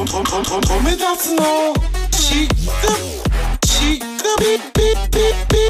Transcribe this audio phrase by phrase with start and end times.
[0.00, 1.74] とととととめ立つの
[2.10, 2.54] ちっく
[3.60, 5.60] ちっくびびびび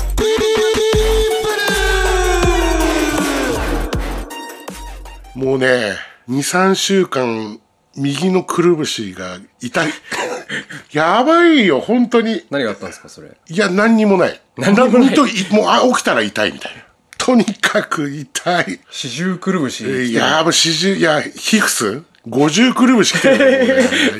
[5.34, 5.96] びもうね、
[6.28, 7.58] 2、3週間、
[7.96, 9.92] 右のくるぶしが痛い。
[10.92, 12.44] やばいよ、本当に。
[12.50, 14.40] 何があったんですかそれいや、何にもない。
[14.56, 16.82] 何にもない本当にもう、あ、起きたら痛いみたいな。
[17.18, 18.80] とにかく痛い。
[18.90, 23.68] 四十くるぶしいや、もう四十、いや、ヒフス ?50 くるぶし来てる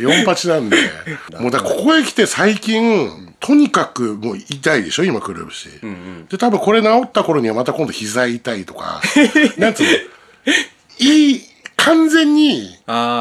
[0.03, 0.23] よ、もうね。
[0.23, 0.77] 4八なんで。
[1.39, 5.69] もうだここへ来て最近、とにかくもう痛いでしょ、今くるぶし。
[6.29, 9.01] で、多分これ治った頃にはまた今度膝痛いとか、
[9.59, 9.89] なんつうの、
[10.99, 11.43] いい、
[11.77, 12.79] 完全に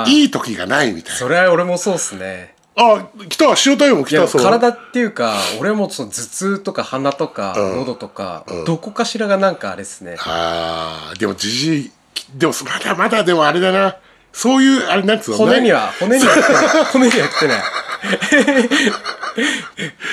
[0.08, 1.20] いい時がないみたいな。
[1.20, 4.42] それは俺もそうっすねあ、来た、塩対応も来た、そう。
[4.42, 11.92] 体っていうか俺もその頭痛とか鼻とか喉とか、どこかしらがなんかあれっすねああ、でもじじい、
[12.36, 13.98] でもまだまだでもあれだな。
[14.34, 15.38] そういう、あれなんつうの？
[15.38, 17.62] 骨には骨には来てない骨には来てない。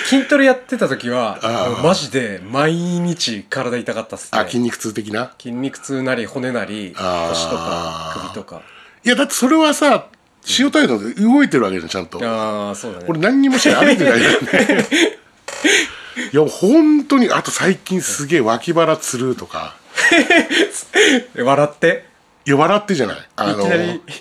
[0.09, 1.39] 筋トレやってた時は
[1.83, 4.39] マジで毎日体痛かったっすね。
[4.41, 5.33] あ、筋肉痛的な？
[5.39, 8.63] 筋肉痛なり骨なりあー腰とか首とか。
[9.05, 10.07] いや、だってそれはさ、
[10.59, 12.19] 塩対応で動いてるわけじゃん、ちゃんと。
[12.25, 13.05] ああそうだね。
[13.09, 14.87] 俺何にもしてない歩いてないよね。
[16.33, 19.75] いや、本当に、あと最近すげえ脇腹つるとか。
[21.37, 22.07] え 笑って
[22.55, 23.17] 笑ってじゃない。
[23.37, 23.65] あの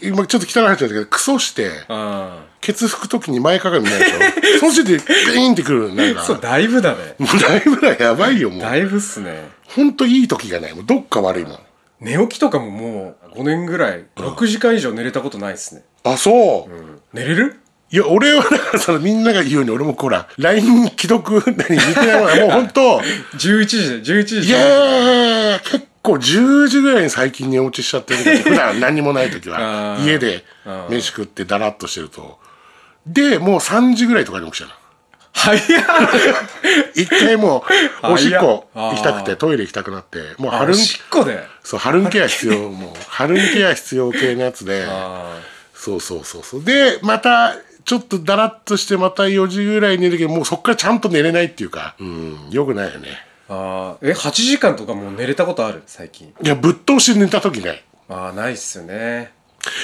[0.01, 4.19] 今ちょっと汚い話なんだけど、クソして、あケツ拭くときに前かがみないでしょ？
[4.59, 5.03] その時点で
[5.35, 5.93] ビーンってくる。
[5.93, 6.21] なんか。
[6.21, 8.61] あそうだいぶだねもうだいぶらやばいよ、もう。
[8.61, 10.73] だいぶっすねほんといい時がない。
[10.73, 11.59] もうどっか悪いもん。
[12.01, 17.17] 寝起きとかももう5年ぐらい6時間以上寝れたことないっすね、あ、そう。
[17.17, 17.59] 寝れる？
[17.91, 22.99] いや、俺はだからそのみんなが言うように、俺もほら、LINE 既読、何、見てないもんもうほんと、
[23.37, 30.45] 11時で11時いやー、結構10時ぐらいに最近寝落ちしちゃってるけど、 普段何もない時は家で
[30.89, 32.39] 飯食ってだらっとしてると。
[33.05, 34.75] で、もう3時ぐらいとかに起きちゃうの。
[35.33, 35.61] 早っ。
[36.95, 37.65] 一回も
[38.03, 41.43] う、おしっこ行きたくて、トイレ行きたくなって、もうあ春ん、おしっこで？
[41.63, 45.37] そう、春んケア必要、もう、春んケア必要系のやつで、あ
[45.73, 46.63] そうそうそうそう。
[46.63, 53.23] で、また、ちょっとだらっとして、また4時ぐらいに寝るけど、もうそっからちゃんと寝れないっていうか、うん、よくないよね。
[53.49, 55.83] ーあーえ8時間とかもう寝れたことある？
[55.85, 57.83] 最近いや、ぶっ通し寝た時ない。
[58.09, 59.31] ああないっすよね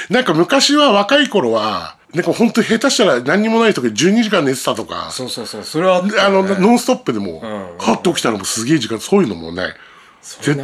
[0.09, 7.41] なんか昔は若い頃は、なんか本当に下手したら何にもない時12時間寝てたとか、そうそうそうそれはあったあの、ノンストップでも、ん
[7.79, 9.67] カッと起きたらもうすげえ時間、そういうのもない。
[9.67, 9.75] れない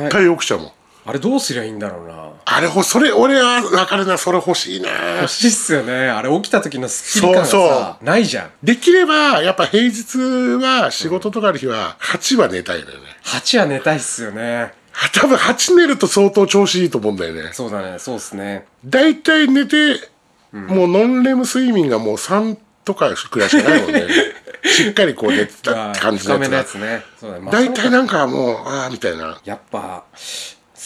[0.03, 0.72] 絶対起きちゃうもん。
[1.07, 4.90] あれどうすりゃいいんだろうなあれほ、それ、俺は分かるな、それ欲しいな。
[5.22, 10.18] 欲しいっすよねあれ起きた時のスッキリ感がさそうそないじゃんできれば、やっぱ平日
[10.62, 13.03] は仕事とかある日は、8は寝たいのよね。
[13.23, 14.73] 8は寝たいっすよね
[15.13, 17.51] 多分8寝ると相当調子いいと思うんだよね。
[17.53, 19.95] そうだねそうっすね大体寝て、
[20.51, 24.07] もうノンレム睡眠がもう3とかくらいしかないもんね。
[24.66, 26.79] しっかりこう寝てたって感じの深めのややつが。
[26.79, 29.39] つねそうだねまあ大体なんかもう、ああ、みたいな。
[29.45, 30.03] やっぱ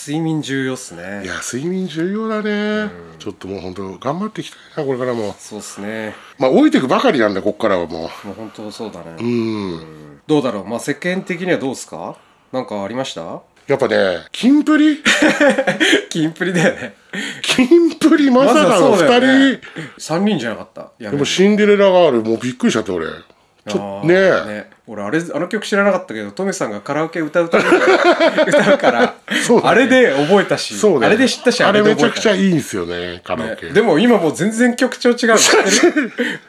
[0.03, 2.89] 睡眠重要っすいねや、睡眠重要だね。
[3.19, 5.35] ちょっともう本当頑張っていきたいな、これからも。
[5.37, 6.15] そうっすね。
[6.39, 9.15] まあ、老いていくばかりなんだ、こっからはももう本当そうだね。
[9.19, 9.23] う。
[9.23, 10.21] うん。
[10.25, 10.67] どうだろう？
[10.67, 12.15] まあ世間的にはどうっすか？
[12.51, 13.41] なんかありました？
[13.67, 14.97] やっぱね、キンプリ？
[16.09, 16.95] キンプリだよね。
[17.43, 19.59] キンプリまさかの二ね。
[19.97, 20.91] 人、3人じゃなかった？
[20.99, 23.05] でもシンデレラガール、もうびっくりしちゃって、俺。
[23.05, 24.15] ちょっあとね。
[24.15, 29.61] ーね俺あれあの曲知らなかったけどトメさんがカラオケ歌うとき歌うから ね。
[29.63, 31.05] あれで覚えたし、ね。
[31.05, 33.67] あれで知ったしあれめで覚えたちゃくちゃいいんですよね、カラオケ。
[33.67, 35.17] ねでも今もう全然曲調違う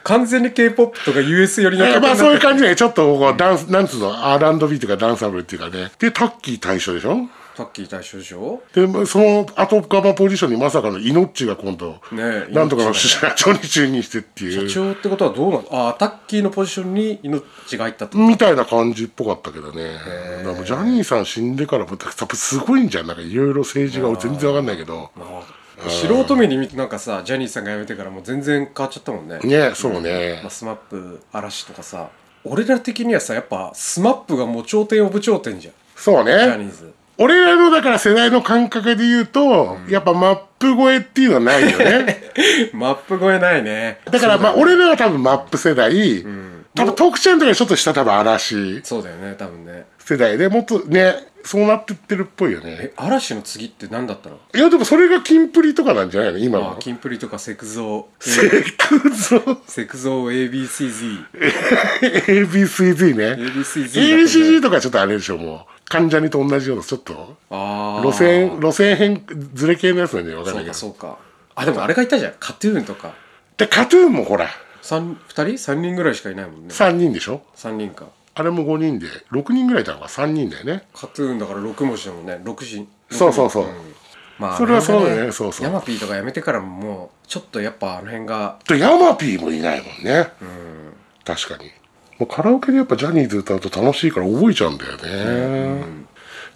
[0.02, 5.92] 完全に K-POP とか US 寄りの曲えまあそういう感じで、ちょっとこうダンス、なんつうの、R&B とかダンサブルっていうかね。
[6.00, 7.28] で、タッキー対象でしょ？
[7.54, 8.62] タッキー大将でしょ？
[8.74, 14.68] で、その後側ポジションにまさかのイノッチが今度、ねえなんとかのイノッチ社長に就任してっていう。
[14.68, 15.68] 社長ってことはどうなの？
[15.70, 17.42] ああタッキーのポジションに命
[17.76, 19.96] が入ったっみたいな感じっぽかったけどね。
[20.64, 21.98] ジャニーさん死んでからも、やっ
[22.28, 23.06] ぱすごいんじゃん。
[23.06, 25.10] なんかいろいろ政治が全然わかんないけど。
[25.88, 30.50] 素人目に見てなんかさジャニーさんが辞めてからもう全然変わっちゃったもんねねそうねまあ、。
[30.50, 32.10] スマップ嵐とかさ
[32.44, 36.24] 俺ら的にはさやっぱスマップがもう頂点 of 頂点じゃんそうね。
[36.24, 42.22] ジャニーズ俺らのだから世代の感覚で言うと、やっぱスマップ越えっていうのはないよね。
[42.74, 44.00] マップ越えないね。
[44.10, 46.24] だからまあ俺らは多分マップ世代、
[46.74, 49.84] 多分徳ちゃんとかちょっと下多分嵐そうだよね多分ね。
[49.98, 51.14] 世代でもっとね、
[51.44, 52.76] そうなってってるっぽいよね。
[52.80, 54.38] え嵐の次って何だったの？
[54.54, 56.38] いやでもそれがキンプリとかなんじゃないの？
[56.38, 56.76] 今あの。
[56.80, 58.28] キンプリとかセクゾー。
[58.28, 61.24] セクゾセクゾー ABCZ
[62.26, 63.36] ABCD ね。
[63.38, 65.71] ABCZ とかちょっとあれでしょ、もう。
[65.92, 67.36] 関ジャニと同じような、ちょっと。
[67.50, 70.72] 路線、路線変、ずれ系のやつなんでわかんそうないけど。
[70.72, 71.18] かそうか。
[71.54, 72.32] あでもあれがいたじゃん。
[72.40, 73.14] カトゥーンとか。
[73.58, 74.48] でカトゥーンもほら。
[74.80, 75.58] 三二人？
[75.58, 76.68] 三人ぐらいしかいないもんね。
[76.74, 77.42] 3人でしょ？
[77.54, 78.06] 三人か。
[78.34, 80.84] あれも5人で6人ぐらいいたのが3人だよね。
[80.94, 82.40] カトゥーンだから6文字だもんね。
[82.42, 83.66] 6字そうそうそう。
[84.38, 85.22] まあそれはそうだよね。
[85.22, 85.66] あの辺がそうそう。
[85.66, 88.58] ヤマピーとかやめてからももうちょっとやっぱあの辺が。
[88.66, 90.28] でヤマピーもいないもんね。
[91.24, 91.70] 確かに
[92.26, 96.02] カラオケでやっぱジャニーズ歌うと楽しいから覚えちゃうんだよね、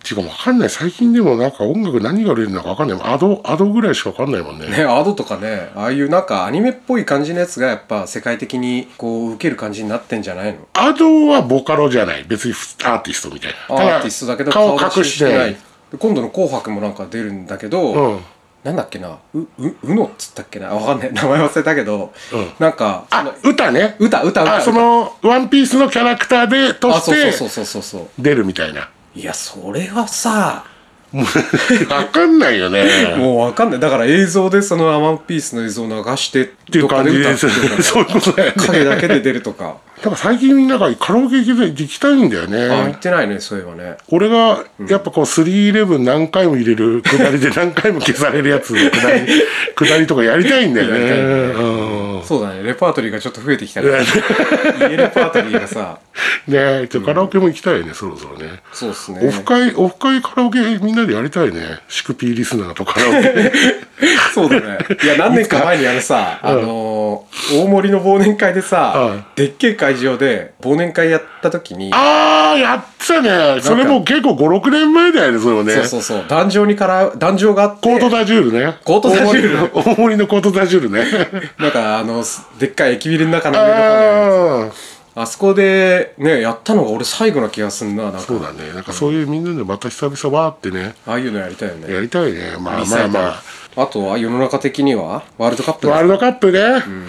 [0.02, 0.70] ていうかわかんない。
[0.70, 3.00] 最近でもなんか音楽何が売れるのかわかんない。
[3.02, 4.68] アドアドぐらいしかわかんないもんね。
[4.68, 10.60] ねアドとかねああいうなんかアニメっぽい感じのやつがやっぱ世界的にこう受ける感じになってんじゃないの？
[10.74, 12.24] アドはボカロじゃない。
[12.24, 12.52] 別に
[12.84, 13.96] アーティストみたいな。
[13.96, 15.56] アーティストだけど顔出隠してない。
[15.90, 18.20] で今度の「紅白」もなんか出るんだけど、うん
[18.64, 19.18] なんだっけな？
[19.34, 19.48] うう
[19.84, 20.68] うのっつったっけな？
[20.68, 21.12] わかんない。
[21.12, 22.12] 名前忘れたけど、
[22.58, 23.96] なんかそのあ歌ね。
[23.98, 24.56] 歌歌歌。
[24.56, 28.08] あそのワンピースのキャラクターでとあしてそうそうそうそうそう。
[28.18, 28.88] 出るみたいな。
[29.14, 30.66] いやそれはさ
[31.88, 32.84] わかんないよね。
[33.16, 33.80] もうわかんない。
[33.80, 37.48] だから映像でそのワンピースの映像を流してっっていう感じです
[37.82, 38.54] そういうことだよね。
[38.66, 43.96] 影だけで出るとかだから最近なんかカラオケ行きたい行きたいんだよあ言っねてないねそういえばね。
[44.08, 49.26] 俺がやっぱこう311何回も入れるくだりで何回も消されるやつのくだり。
[49.74, 52.22] くだりとかやりたいんだよね。
[52.24, 54.02] そうだねレパートリーがちょっと増えてきたから
[54.90, 55.98] 家レパートリーがさ。
[56.48, 58.60] ねちょっとカラオケも行きたいねそろそろね。
[58.72, 59.20] そうっすね。
[59.22, 61.80] オフ会オフ会カラオケみんなでやりたいね。
[61.88, 63.52] シクピーリスナーとカラオケ。
[64.34, 64.78] そうだね。
[65.02, 73.60] いや、何年か前にあのさ、あのー、大森の忘年会でさ、でっけえ会場で忘年会やった時に、ああやってたね。
[73.60, 75.74] それも結構56年前だよねそれもね。
[75.74, 78.78] そうそうそう、壇上にから、壇上があって、コートダジュールね。
[78.84, 79.70] コートダジュール。
[79.72, 81.04] 大森の大森のコートダジュールね。
[81.58, 82.24] なんかあの、
[82.58, 84.70] でっかい駅ビルの中の上の方に
[85.18, 88.18] あそこでね、やったのが俺最後な気がすんな、な。
[88.18, 88.72] そうだね。
[88.74, 90.94] なんかそういうみんなでまた久々わーってね。
[91.06, 91.94] ああいうのやりたいよね。
[91.94, 92.56] やりたいね。
[92.60, 93.42] まあまあまあ
[93.84, 96.60] とは世の中的にはワールドカップワールドカップね。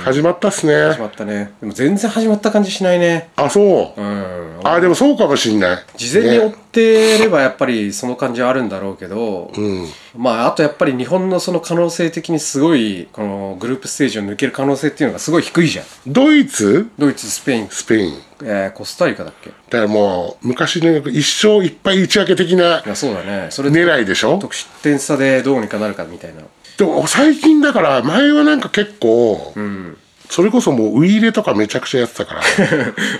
[0.03, 1.53] 始まったっす始ねまったね。
[1.61, 3.29] でも全然始まった感じしないね。
[3.37, 4.01] あそう。
[4.01, 4.59] うん。
[4.65, 5.77] あでもそうかもしんない。
[5.95, 9.87] 事前に追っねてればやっぱりその感じはあるんだろうけど、うん。
[10.15, 15.85] まああとやっぱり日本のその可能性的にすごいこのグループステージを抜ける可能性っていうのがすごい低いじゃん。
[16.05, 16.89] ドイツ？
[16.99, 18.21] ドイツスペイン、スペイン。
[18.43, 19.49] えーコスタリカだっけ？
[19.49, 26.41] いだからもう昔ね一生いっぱい打ち分け的なやそうだねそれで狙いでしょ得失点差でどうにかなるかみたいな
[26.77, 29.53] でも最近だから前はなんか結構、
[30.29, 32.41] それこそもうウイイレとかめちゃくちゃやってたから。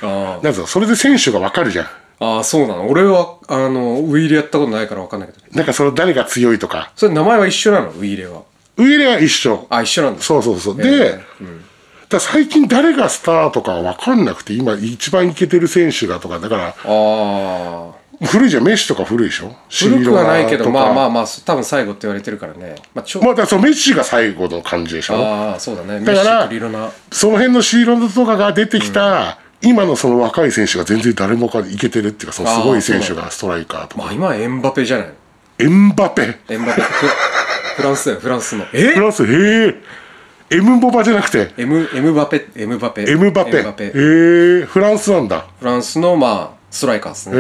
[0.04, 1.86] あなんつうのそれで選手がわかるじゃん。
[1.86, 1.89] あ
[2.19, 2.88] ああそうなの。
[2.88, 5.56] 俺はあのウイイレやったことないから分かんないけど。
[5.56, 6.92] なんかその誰が強いとか。
[6.95, 7.92] それ名前は一緒なの？
[7.98, 8.42] ウイイレは。
[8.77, 9.68] ウイイレは一緒。
[9.69, 10.21] あ一緒なんだ。
[10.21, 10.77] そうそうそう。
[10.77, 11.48] で、ええ
[12.09, 17.92] だから最近誰がスターとかわかんなくて、今一番イケてる選手がとか、だから、ああ
[18.25, 19.56] 古いじゃん、メッシとか古いでしょ？
[19.69, 21.10] 古くはないけどまあまああ。
[21.10, 22.75] まあ多分最後って言われてるからね。
[22.96, 25.18] まあちょまあ、だそのメッシが最後の感じでしょ？
[25.18, 26.04] ああそうだね。
[26.04, 26.50] だから
[27.12, 34.04] その辺のシーロンドとかが出てきた、今のその若い選手が全然誰もかいけてるっていうか、そのすごい選手がストライカーとか。
[34.04, 35.14] まあ今はエンバペじゃない。
[35.60, 36.40] エンバペ。
[36.50, 36.81] エンバペ。
[36.81, 37.08] フ
[37.78, 38.66] フランスだよフランスの。
[38.74, 38.94] え？
[38.96, 39.75] フランス、へえ。
[40.50, 43.04] エムボバじゃなくて、エムエムバペエムバペ。
[43.08, 43.58] エムバペ。
[43.58, 43.84] エムバペ。
[43.84, 43.92] へ
[44.62, 45.46] え、フランスなんだ。
[45.60, 47.40] フランスのまあストライカーですへね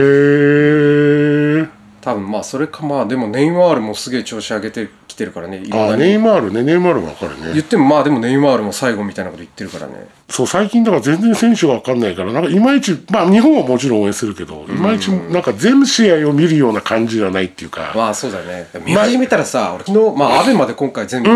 [1.73, 1.77] え。
[2.01, 7.51] 多分まあそれかまあでもネイマールもすげえ調子上げてきてるからねあ、なネイマールね、ネイマールわかるね。
[7.53, 7.61] 言。
[7.61, 10.07] ってもまあでもネイマールも最後みたいなこと言ってるからね。
[10.29, 18.67] そう、最近だから全然選手がわかんないから、なんかいまいち、まあ日本はもちろん応援するけど、いまいちなんか全試合を見るような感じではないっていうか、まあそうだよね。
[18.85, 21.29] 見始めたらさ俺昨日まあアベまで今回全部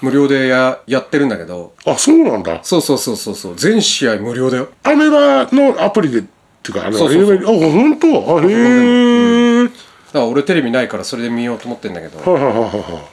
[0.00, 1.74] 無料でややってるんだけど。
[1.84, 2.60] あ、そうなんだ。
[2.62, 3.56] そうそうそうそうそう。
[3.56, 4.68] 全試合無料だよ。
[4.84, 6.22] アメバのアプリで、
[6.70, 8.38] うか、あれそうそうそうあ、本当？
[8.38, 9.64] あ、へえ。
[9.64, 13.08] だから俺テレビないからそれで見ようと思ってんだけどはいはいはいは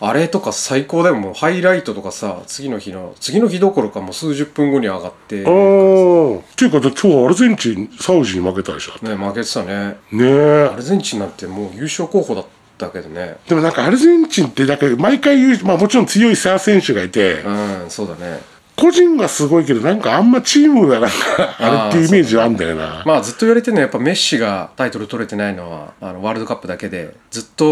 [0.00, 5.38] あれとか最高だよもうハイライトとかさ次の日の次の日どころかもう数十分後に上がってい。
[5.46, 5.50] ああ。
[5.50, 8.92] っていうか、今日アルゼンチン、サウジに負けたでしょ？
[9.06, 10.76] ね負けてたねねえア。
[10.76, 12.46] ルゼンチンなんてもう優勝候補だっ
[12.76, 17.50] たけどねでもなんかアルゼンチンって、だから毎回言う、まあもちろん強いスター選手がいて、う
[17.86, 18.40] んそうだね
[18.76, 21.14] 個人がすごいけど、なんかあんまチームがなんか、
[21.58, 23.02] あれっていうイメージはあんだよな。
[23.06, 27.64] まあずっと言われてるのはやっぱメッシがタイトル取れてないのはあのワールドカップだけでずっと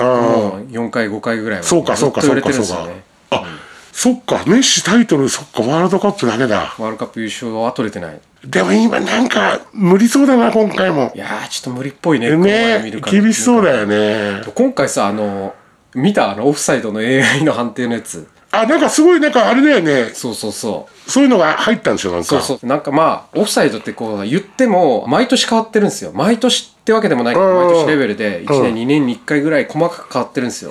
[0.00, 3.42] もう4回5回ぐらいはそうかそうかずっと言われそうかそうかてるんですよね。
[3.44, 3.44] あ、
[3.92, 6.74] そっか、メッシタイトル、そっか、ワールドカップだけだ。
[6.78, 11.18] ワールドカップ優勝は取れてないでも今なんか無理そうだな、今回もい。
[11.18, 14.42] やーちょっと無理っぽいねね厳しそうだよね。
[14.54, 15.54] 今回さあの
[15.94, 20.10] 見たあのオフサイドの AI の判定のやつあ、なんかすごい、なんかあれだよね。
[20.14, 21.10] そうそうそう。
[21.10, 22.26] そういうのが入ったんですよ、なんか。
[22.26, 22.66] そうそう。
[22.66, 26.10] なんかまあオフサイドってこう言っても毎年変わってるんですよ。
[26.14, 27.56] 毎年ってわけでもないけどうん。
[27.66, 30.70] 毎年レベルで1年2年に1回ぐらい細かく変わってるんですよ。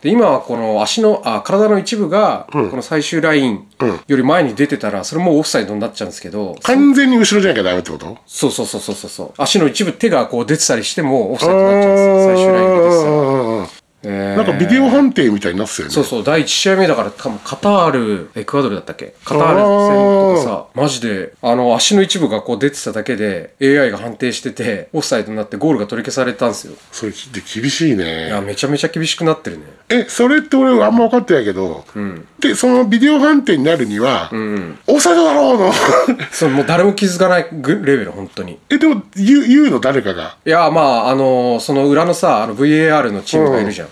[0.00, 3.68] で今はこの足のあ体の一部がこの最終ライン
[4.08, 8.18] より前に出てたらそれもうオフサイドになっちゃうんですけど完全に後ろじゃなきゃダメってこと？
[8.26, 9.32] そうそうそうそうそうそう。
[9.36, 12.34] 足の一部手がこう出てたりしてもオフサイドになっちゃうんですよ。
[12.34, 12.90] 最終ラインが出て
[14.04, 15.94] なんかビデオ判定みたいになってたよね。
[15.94, 19.14] そうそう、第1試合目だから、多分カタール、エクアドルだったっけ？
[19.24, 26.74] カタール戦とかさ、マジで、あの、足の一部がこう出てただけで、AI が判定してて、オフサイドになってゴールが取り消されたんですよ。
[26.90, 27.16] それで
[27.54, 28.28] 厳しいいね。
[28.28, 29.64] や、めちゃめちゃ厳しくなってるね。
[29.88, 31.84] え、それって俺あんま分かってないけど、
[32.40, 34.30] で、そのビデオ判定になるには、
[34.86, 35.72] オフサイドだろうの。
[36.32, 38.58] そう、もう誰も気づかないぐレベル、本当に。
[38.70, 40.36] え、でも言う言うの誰かが？
[40.44, 43.88] いや、まあ、あのその裏のさ、あの VAR のチームがいるじゃん。
[43.88, 43.91] うん。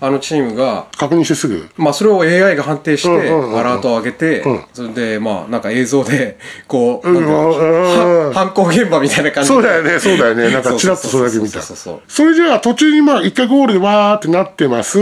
[0.00, 1.68] あのチームが、確認してすぐ？
[1.76, 6.38] まあ、それを AI が判定して、アラートを上げて、それで、まあ、なんか映像で、
[6.68, 10.50] こう、犯行現場みたいな感じでそうだよね、そうだよね。
[10.52, 11.62] なんかチラッとそれだけ見た。
[11.62, 14.98] それじゃあ途中にまあ一回ゴールでわーってなってます。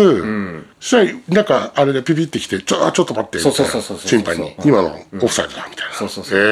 [0.81, 3.38] そしたらなんかあれでピピってきて、ちょ、あちょっと待って。
[3.38, 4.55] そうそうそうそうそう審判に。
[4.64, 5.95] 今のオフサイドだ、みたいな。
[5.95, 6.43] そうそうそうへ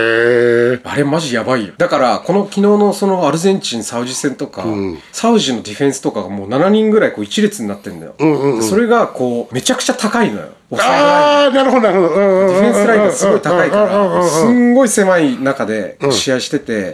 [0.75, 0.81] ー。
[0.85, 1.73] あれマジやばいよ。
[1.79, 4.67] だから、この昨日のそのアルゼンチン、サウジ戦とか、
[5.13, 8.63] サウジのディフェンスとかがもう7人ぐらいこう一列になってんだよ。
[8.63, 10.49] それがこう、めちゃくちゃ高いのよ。
[10.73, 12.15] ああ、なるほど、なるほど。
[12.15, 16.93] うんうんディフェンスラインがすごい高いかうんうんうんら、うんすんごい狭い中で試合してて、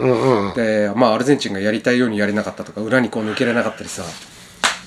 [0.55, 4.03] で、まあアルゼンチンがやりたいようにやれなかったとか、裏にこう抜けれなかったりさ、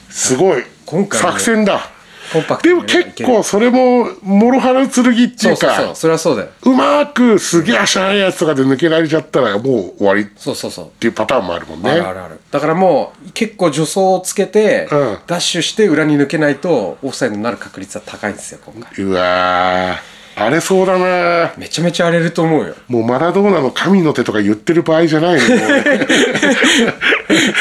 [0.10, 0.64] すごい。
[0.86, 1.90] 今回ね作戦だ。
[2.32, 6.50] コンパクトでも結構それも、諸刃の剣っていそううそうそう、か、それはそうだよ。
[6.64, 10.90] うまくすげえ足速いやつとかで抜けられちゃったらもう終わりっそうそうそう。
[11.00, 11.92] ていうパターンもあるもんね。
[11.92, 12.40] あるあるある。
[12.52, 19.06] だからもう、結構助走をつけて、うんダッシュして裏に抜けないと、オフサイドになる確率は高いんですよ、今回。
[19.06, 20.17] うわー。
[20.38, 22.76] 荒れそうだなめちゃめちゃ荒れると思うよ。
[22.88, 25.42] もうマラドーナの神の手とか言ってる場合じゃないの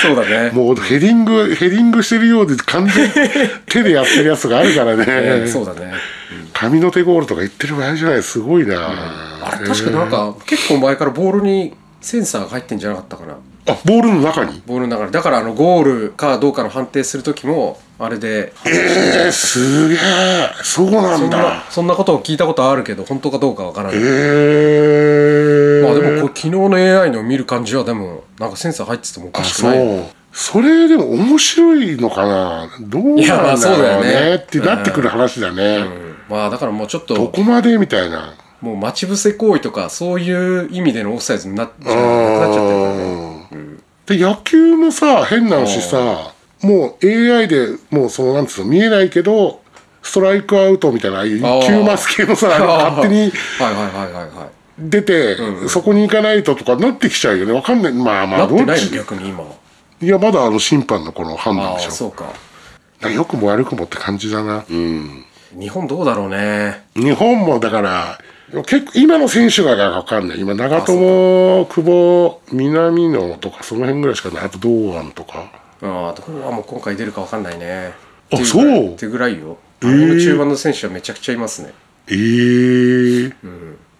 [0.02, 0.50] そうだね。
[0.50, 3.12] もうヘディング、ヘディングしてるようで完全に
[3.66, 5.46] 手でやってるやつがあるからえね。
[5.48, 5.94] そうだね。
[6.52, 8.22] 神の手ゴールとか言ってる場合じゃない。
[8.22, 8.76] すごいな、
[9.42, 13.34] あれ、確かなんか、結構前からボールにセンサーが入ってんじゃなかったかな。
[13.68, 14.62] あ、ボールの中に？
[14.66, 15.12] ボールの中で。
[15.12, 19.98] だから、あの、ゴールかどうかの判定するときも、あれで、えー、すげえ。
[20.62, 23.96] そうなそんだ。、そんなことを聞いたことあるけど、本当かどうかわからない。
[23.98, 25.82] えー。
[25.82, 30.00] まあでも、これ昨日の AI の見る感じは、でも、なんかセンサー入っててもおかあ、しくそないよね。
[30.00, 30.04] う。
[30.36, 32.68] それでも面白いのかな？
[32.80, 35.78] どうなんいやまあそうだろうねねってなってくる話だね。
[35.78, 38.34] うんまあだからもうちょっどと、こまでみたいな。
[38.60, 43.76] もう待ち伏せ行為とか、そういう意味でのオフサイドになっちゃってるからね。
[44.04, 46.34] で野球もさ変なしさ
[46.66, 49.62] もう AI でもうそのなんつうの見えないけど
[50.02, 54.50] ストライクアウトみたいなああいうあー9マス系のさあれ勝手にはいはいはいはいはい。
[54.78, 57.52] 出て、そこに行かないととかなってきちゃうよね。
[57.54, 57.94] わかんない。
[57.94, 58.90] まあまあどっち？
[58.90, 59.42] 逆に今。
[60.02, 61.90] いやまだあの審判のこの判断でしょ。
[61.90, 62.30] そうか。
[63.08, 64.66] よくも悪くもって感じだな。
[64.68, 65.24] うん。
[65.58, 66.84] 日本どうだろうね。
[66.94, 68.18] 日本もだから
[68.66, 70.40] 結構今の選手がわかんない。
[70.40, 74.44] 今長友久保南野とかその辺ぐらいしかない。
[74.44, 75.50] あと堂安とか
[75.82, 77.92] ああ、どこはもう今回出るかわかんないね。
[78.32, 78.94] あそう？
[78.94, 79.58] ってぐらいよ。
[79.80, 81.72] 中盤の選手はめちゃくちゃいますね。
[82.08, 83.32] えー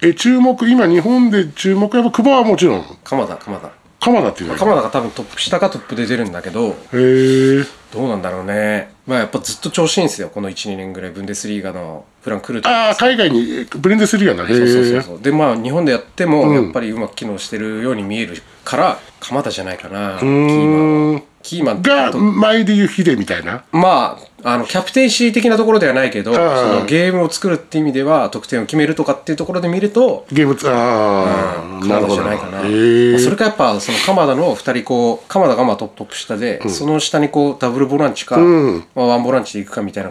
[0.03, 2.85] え注目今日本で注目やっぱ久保はもちろん？
[3.05, 3.71] 鎌田、鎌田。
[3.99, 8.91] 鎌田っていうの鎌田が多分トップ下かトップで出るんだけど、へえどうなんだろうね。
[9.07, 10.29] まあやっぱずっと調子いいんですよ。
[10.29, 12.69] この1、2年ぐらいブンデスリーガのプラン来ると。
[12.69, 15.21] ああ海外にブレンデスリーガなへそうそうそうえそう。
[15.23, 20.19] で、まあ日本でやってもやっぱりうまく機能してるように見えるから、鎌田じゃないかな。
[20.21, 21.21] キーマンは。
[21.47, 23.63] キーマンが前で言うヒデみたいな？
[23.71, 32.15] まあ、あの、キャプテンシー的なところではないけど、そのゲームを作るって意味では、得点を決めるとかっていうところで見ると、ゲームああな鎌田るほど。
[32.17, 32.63] じゃないかな。
[33.21, 38.85] それかやっぱ、その鎌田の二人こう、鎌田がまあトップトップ下で、その下にこう、ダブルボランチか、ん。
[38.97, 40.11] まあ、ワンボランチでいくかみたいな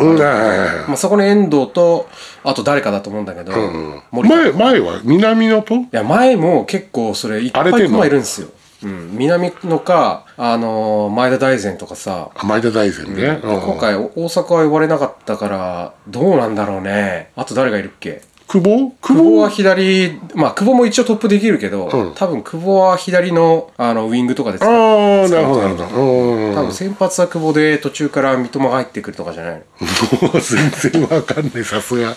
[0.88, 2.08] まあ、そこに遠藤と、
[2.44, 3.52] あと誰かだと思うんだけど、
[4.12, 7.98] 前前は南野とや、前も結構それいっぱい荒れてんの？
[7.98, 8.48] 駒いるんですよ。
[8.86, 9.18] うん。
[9.18, 13.40] 南野か、あのー前田大然とかさ、あ前田大然ね。
[13.44, 13.62] うん。
[13.62, 17.32] 今回大阪は呼ばれなかったからどうなんだろうね。
[17.36, 18.22] あと誰がいるっけ？
[18.48, 18.92] 久保？
[19.02, 19.38] 久保？
[19.38, 22.14] は左まあ久保も一応トップできるけど、うん。
[22.14, 24.72] 多分久保は左のあのウィングとかで使う。
[24.72, 26.02] ああなるほどなるほど。
[26.04, 26.56] うん。
[26.56, 29.64] 多分先発は久保で途中から三笘が入ってくるとかじゃない
[30.22, 30.28] の？
[30.28, 32.16] も う全然わかんないさすが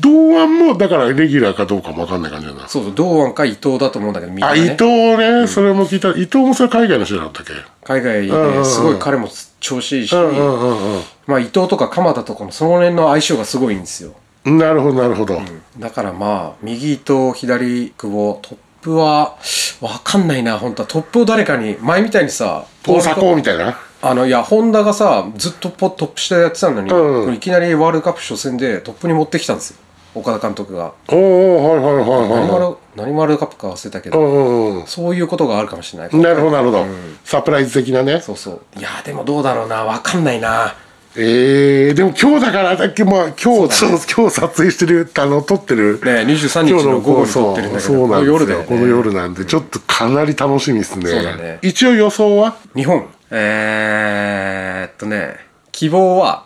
[0.00, 2.68] 堂安もだからレギュラーかどうかもわかんない感じだな。
[2.68, 4.84] そうそう堂安か伊藤だと思うんだけどみんなあ、ね伊藤
[5.16, 6.10] ね、それも聞いた。
[6.10, 7.52] 伊藤もそれ海外の人だったっけ？
[7.84, 8.62] 海外うんうんうん。
[8.62, 9.28] ですごい彼も
[9.60, 14.14] 調子いいし、うんうんまあ伊藤とか鎌田とかもその辺の相性がすごいんですよ。
[14.44, 14.58] うん。
[14.58, 15.40] なるほど、なるほど。
[15.78, 19.36] だからまあ右伊藤左久保トップは
[19.80, 20.88] わかんないな本当は。
[20.88, 23.78] トップを誰かに前みたいにさ大迫みたいな？
[24.02, 29.78] あのいやホンダがさずっとポトップ下でやってたのに、うんいきなりワールドカップ初戦でトップに持ってきたんですよ
[30.18, 30.92] 岡田監督が。
[31.08, 36.86] おおはいはいはい何ワはール何ワールドカップか忘れたけいど、うんうんそういうことがあるかもしれないうんなるほどなるほど、
[37.24, 38.20] サプライズ的なね。
[38.20, 38.60] そうそう。
[38.78, 39.84] いやでもどうだろうな。
[39.84, 40.74] わかんないな。
[41.18, 45.98] ええでも今日だからだっけまあ今日そう、今日撮影してるあの撮ってる。
[46.04, 48.36] ね23日の午後に撮ってるんだけどそうそうなんですよ。
[48.36, 48.66] この夜だよね。
[48.66, 51.10] この夜なんでちょっとかなり楽しみですね。
[51.10, 51.58] そうだね。
[51.62, 52.56] 一応予想は？
[52.74, 53.06] 日本。
[53.30, 55.36] えー、っとね
[55.72, 56.44] 希望は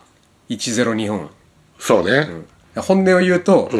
[0.48, 1.28] 1-0日本。
[1.78, 2.28] そうね、
[2.76, 3.70] 本音を言うと、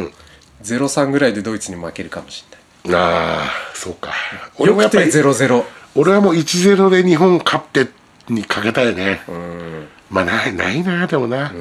[0.63, 2.45] 0-3ぐらいでドイツに負けるかもし
[2.85, 3.01] れない。
[3.01, 4.13] ああそうか。
[4.59, 5.65] 俺もやっぱり0-0
[5.97, 7.89] 俺はもう1-0で日本勝って
[8.29, 9.21] にかけたいね。
[10.09, 11.53] まあないないなでもな、はい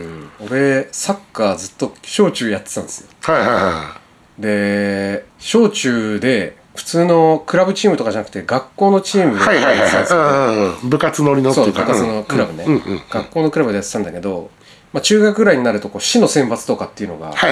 [0.46, 3.08] 俺サッカーずっと小中やってたんですよ。
[3.22, 4.02] はいは
[4.40, 10.20] で小中で普通のクラブチームとかじゃなくて学校のチームでいはいはいやってたんですよ。
[10.20, 10.90] はいうんうん。
[10.90, 11.80] 部活乗りのっていうか。
[11.80, 13.02] そう部活のクラブね、うんうんうん。
[13.10, 14.50] 学校のクラブでやってたんだけど、
[14.92, 17.52] まあ、中学ぐらいになるとこう市の選抜とかっていうのが入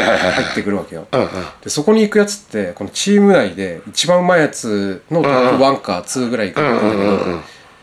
[0.51, 1.07] ってくるわけよ、
[1.63, 7.39] でそこに行くやつってこのチーム内で一番うまいやつのトップ1か2ぐらい行くんだけど、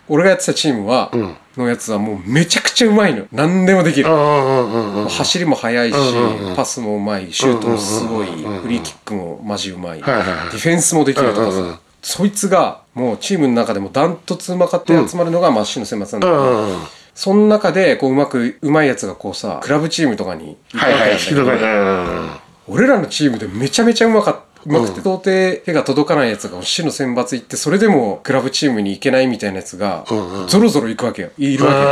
[0.08, 1.10] 俺がやってたチームは、
[1.56, 3.26] のやつはもうめちゃくちゃうまいの。
[3.32, 5.96] 何でもできる、走りも速いし、
[6.56, 21.80] パスもうまいシュートもすごい、フリーキックもマジうまい、ディフェンスもできるとかさ、そいつがもうチームの中でもダントツうまかって集まるのが、まあ市の選抜なんだけど、その中でこううまくうまいやつがこうさクラブチームとかに行くわはいはいけなんだけど、広がりう
[22.24, 22.30] ん
[22.66, 30.04] 俺らのチームでめちゃめちゃうまかっうまくて到底手が届かないやつが市の選抜行ってそれでもクラブチームに行けないみたいなやつが
[30.48, 31.30] ゾロゾロ行くわけよ。
[31.36, 31.86] いるわけよ。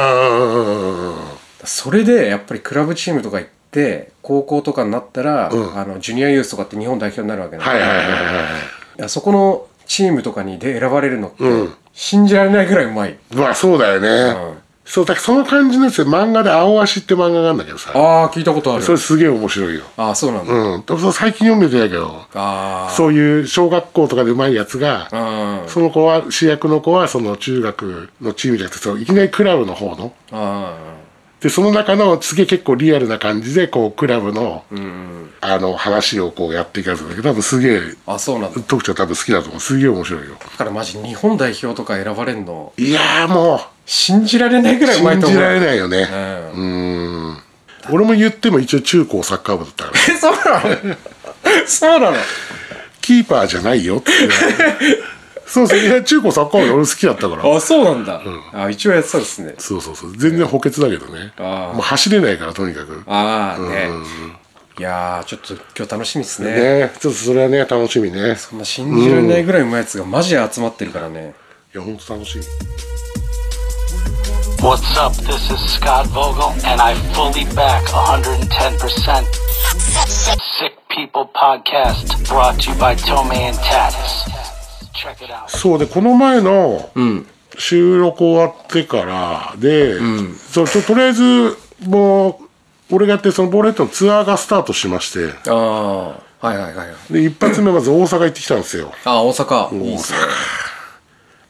[0.65, 5.51] うんそれでやっぱりクラブチームとか行って高校とかになったら、あ
[5.85, 8.99] のジュニアユースとかって日本代表になるわけだはいはいはいはい。
[8.99, 11.75] いやそこのチームとかにで選ばれるのって、うん。
[11.93, 13.17] 信じられないぐらいうまい。
[13.33, 17.93] まあそうだよね、んそうだからその感じのやつで漫画で「青足」って漫画があるんだけどさ。
[17.95, 18.83] ああ聞いたことある。
[18.83, 19.83] それすげえ面白いよ。
[19.97, 21.13] ああそうなんだ、うん。
[21.13, 25.69] 最近読めてないけどああそういう小学校とかでうまいやつがうん。
[25.69, 30.75] その子は主役の子はその中学のチームじゃなくていきなりクラブの方のあ
[31.43, 34.65] でその中のすげえ結構リアルな感じでこうクラブの,、
[35.41, 38.59] あの話をこうやっていくやつだけど多分すげえああそうなんだ。
[38.61, 39.61] だ特徴多分好きだと思う。
[39.61, 40.37] すげえ面白いよ。
[40.57, 42.73] からマジ日本代表とか選ばれんの？
[42.79, 43.61] いやーもう。
[43.85, 45.31] 信じられないぐらいうまいと思う。
[45.31, 46.09] 信じられないよね。
[46.55, 47.31] うん。
[47.31, 47.37] うん。
[47.91, 49.99] 俺も言っても一応中高サッカー部だったから。
[50.15, 50.97] え そうなの？
[51.67, 52.17] そうなの？
[53.01, 54.13] キーパーじゃないよって
[55.53, 55.79] そうそう。
[55.79, 57.57] いや中高サッカー部俺好きだったから。
[57.57, 58.23] あそうなんだ、
[58.55, 59.55] あ一応やってたんですね。
[59.59, 60.17] そうそうそう。
[60.17, 61.35] 全然補欠だけどね。
[61.37, 61.75] あー。
[61.75, 63.03] もう走れないからとにかく。
[63.07, 63.91] ああね、
[64.79, 66.55] いやーちょっと今日楽しみですね。
[66.55, 68.35] ねちょっとそれはね楽しみね。
[68.37, 71.35] そんな信じられないぐらいうまいやつがマジで集まってるからね、
[71.75, 72.45] いやほんと楽しみ
[74.63, 75.15] What's up?
[75.17, 79.27] This is Scott Vogel, and I fully back 110%
[80.61, 84.62] Sick People Podcast, brought to you by Tomei and Tatis.
[85.49, 86.91] そうでこの前の
[87.59, 89.99] 収録終わってからで、
[90.37, 92.41] そうちょとりあえずも
[92.91, 95.33] う俺がやってるそのボーレットのツアーがスタートしまして。
[95.49, 96.09] ああ
[96.47, 97.13] はいはいはいはい。
[97.13, 98.93] で一発目まず大阪行ってきたんですよ。
[99.05, 99.83] ああ大阪。
[99.83, 99.99] いい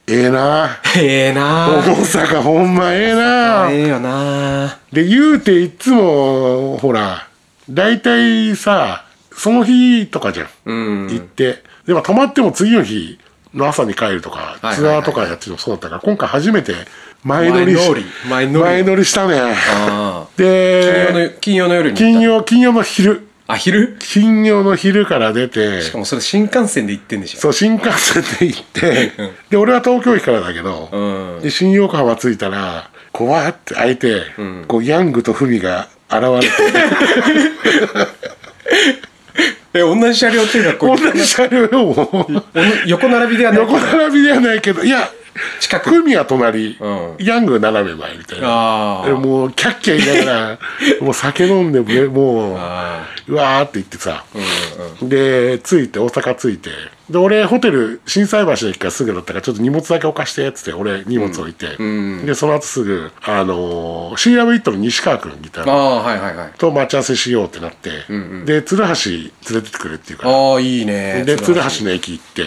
[0.09, 0.81] ええな。
[0.97, 1.69] ええな。
[1.69, 3.69] 大阪ほんまええな。
[3.71, 4.79] ええよな。
[4.93, 7.27] で言うていつもほら
[7.71, 10.73] 大体さその日とかじゃん、う
[11.07, 11.09] ん。
[11.09, 11.63] 行って。
[11.87, 13.19] でも泊まっても次の日
[13.55, 16.75] の朝に帰るとか、ツアーとかやってるのそうだったから今回初めて
[17.23, 17.91] 前乗りし
[18.29, 19.05] 前乗り。
[19.05, 19.41] したね。
[19.41, 23.29] あ金曜での金曜の夜に金曜金曜の昼。
[23.49, 23.97] あ昼？
[23.99, 25.83] 金曜の昼から出て。
[25.83, 27.41] しかもそれ新幹線で行ってんでしょ。
[27.41, 29.13] そう新幹線で行って。
[29.51, 31.43] で俺は東京駅からだけど、うん。
[31.43, 34.23] で新横浜着いたら怖って開いて、
[34.69, 36.49] こうヤングとフミが現れて
[39.75, 42.09] え同じ車両っていうかこう同じ車両を。
[42.13, 42.43] お の
[42.87, 44.83] 横並びではない横並びではないけど。
[44.83, 45.11] いや
[45.61, 45.91] 近く。
[45.91, 47.17] フミは隣、うん。
[47.19, 49.03] ヤング斜め前みたいな。
[49.03, 50.59] あでもうキャッキャ言いながら
[51.01, 54.25] もう酒飲んでねもうあうわーって言ってさ、
[55.03, 56.71] で着いて大阪着いて。
[57.11, 61.77] で俺ホテル心斎橋駅からすぐだったからちょっと荷物だけ置かしてっつって俺荷物置いて、
[62.25, 66.51] でその後すぐあのー、シーラブイットの西川君ギターああはいはいはい。
[66.57, 67.91] と待ち合わせしようってなって、
[68.47, 70.33] で鶴橋連れてってくれっていうから。
[70.33, 71.25] ああいいね。
[71.27, 71.83] で鶴橋。
[71.83, 72.45] の駅行って、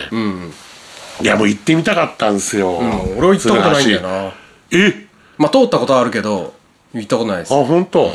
[1.22, 3.18] いやもう行ってみたかったんですよ、うん。
[3.18, 4.34] 俺は行ったことないんだよ鶴な
[4.72, 5.08] 橋え？
[5.38, 6.54] まあ通ったことはあるけど
[6.94, 7.54] 行ったことないです。
[7.54, 8.12] あ本当、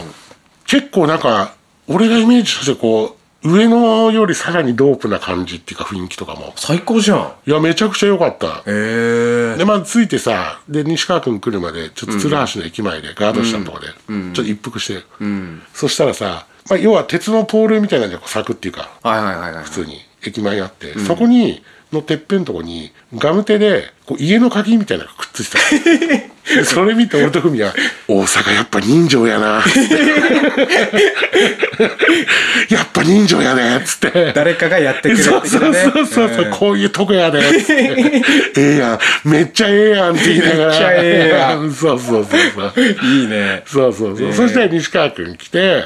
[0.66, 1.54] 結構なんか
[1.86, 6.52] 俺がイメージとしてこう上野よりさらにドープな感じっていうか雰囲気とかも。
[6.56, 7.32] 最高じゃん。
[7.46, 8.58] いや、めちゃくちゃ良かった。
[8.66, 9.56] へえ。
[9.56, 15.02] で、まず着いてさ、で、西川くん来るまで、ちょっと鶴橋の駅前で、ガード下のとこで、ちょっと一服して、
[15.72, 20.02] そしたらさ、まあ、要は鉄のポールみたいなのが柵っていうか、はいはいはいはい普通に。
[20.22, 27.72] 駅前にあって、そこに、のてっぺんのとこに、ガム手で、こう家の鍵みたいなのがくっついてた それ見て俺とふみは、
[28.09, 29.62] 大阪やっぱ人情やな。
[32.68, 34.33] やっぱ人情やね、つって。
[34.35, 37.74] 誰かがやってくれるそうそうそうそうそう、んこういうとこやで、つって。
[38.61, 40.70] ええやん、めっちゃええやんって言いながら。
[40.70, 42.40] めっちゃええやんそうそうそう
[42.74, 42.85] そう。
[42.85, 44.26] いいねそうそうそう。
[44.29, 45.85] ええそしたら西川くん来て、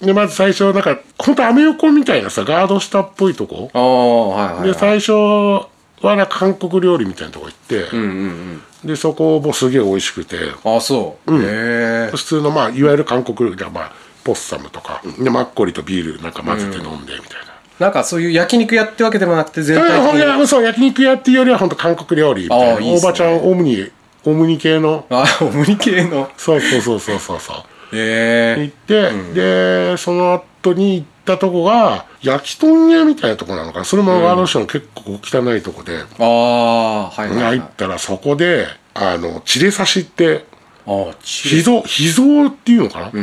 [0.00, 3.70] で、まず最初、なんか、ほんとアメ横みたいなさ、ガード下っぽいとこ？
[3.74, 5.68] ああはいはい、で、はい、最初は
[6.02, 13.92] なんか韓国料理みたいなとこ行って、で、そこもすげえ美味しくて、ああそう、へえ普通の、まあ、いわゆる韓国料理が、まあ、
[14.24, 17.50] ポッサムとか、で、マッコリとビールなんか混ぜて飲んで、みたいな。
[17.78, 20.20] なんかそういう焼肉屋ってわけでもなくて全い体的に。
[20.20, 22.78] やそう焼肉屋っていうよりは本当韓国料理みたいな。
[22.80, 22.96] ね。
[22.96, 23.90] おばちゃんオムニ
[24.24, 25.06] オムニ系の。
[25.08, 26.30] あオムニ系の。
[26.36, 27.56] そうそうそうそうそうそう
[27.92, 33.84] へえ行って、でその後に行ったとこが焼き豚屋みたいなとこなのかな。
[33.84, 40.44] それもガードション結構汚いとこで、ああはいはい、はい、入ったらそこであのチレ刺しって
[40.86, 43.22] ああチ秘蔵秘蔵っていうのかな、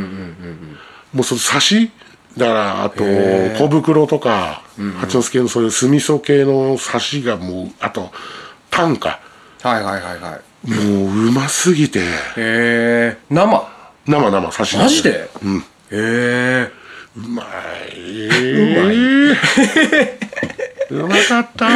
[1.13, 1.91] もうその刺し
[2.37, 4.63] だからあと小袋とか、
[4.99, 8.11] 八之助のそういう酢味噌系の刺しがもうあと
[8.69, 9.19] タンか
[9.63, 10.41] はいはいはいはい。
[10.69, 11.99] もううますぎて。
[11.99, 12.03] へ
[12.37, 13.76] え生？
[14.07, 15.29] 生生刺しマジで？
[15.43, 15.59] うん。
[15.59, 16.71] へえ
[17.17, 17.43] うま
[17.95, 18.27] い。
[18.27, 18.91] うま
[21.27, 21.67] かった。
[21.67, 21.69] う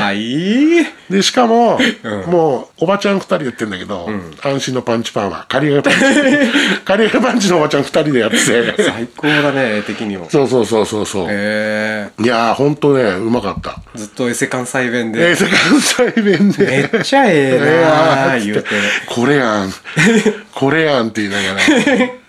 [0.00, 0.86] まい。
[1.10, 1.78] でしかも、
[2.26, 4.08] もうおばちゃん2人でやってんだけど、
[4.42, 5.98] 安心のパンチパンはカリガヤパンチ。
[6.84, 8.36] カリガヤパンチのおばちゃん2人でやって。
[8.36, 10.28] て最高だね絵的にも。
[10.30, 11.26] そうそうそうそうそう。
[11.28, 13.80] へえいやーほんとねうまかった。
[13.94, 16.90] ずっとエセ関西弁えー、で世関西弁で。
[16.92, 18.68] めっちゃええなーえー言うて。
[19.06, 19.72] これやん。
[20.54, 21.60] これやんって言いながら。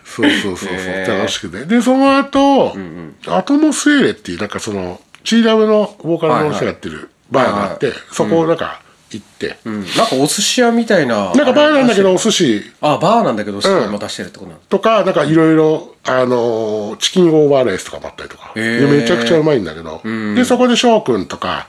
[0.05, 1.17] そうそうそうそう、へー。
[1.17, 1.65] 楽しくて。
[1.65, 2.75] でその後、
[3.27, 9.81] アトモスエーレっていうなんかそのチーラムのボーカルの人がやってるバーがあって、そこをなんか行って、うん。
[9.81, 12.61] なんかお寿司屋みたいななんかバーなんだけどお寿司。
[12.79, 20.01] あバーなんだけどお寿司も出してるってことなんだとかなんかいろいろあのーチキンオーバーライスとかもあったりとか、めちゃくちゃうまいんだけど、
[20.35, 21.67] でそこで翔くんとか、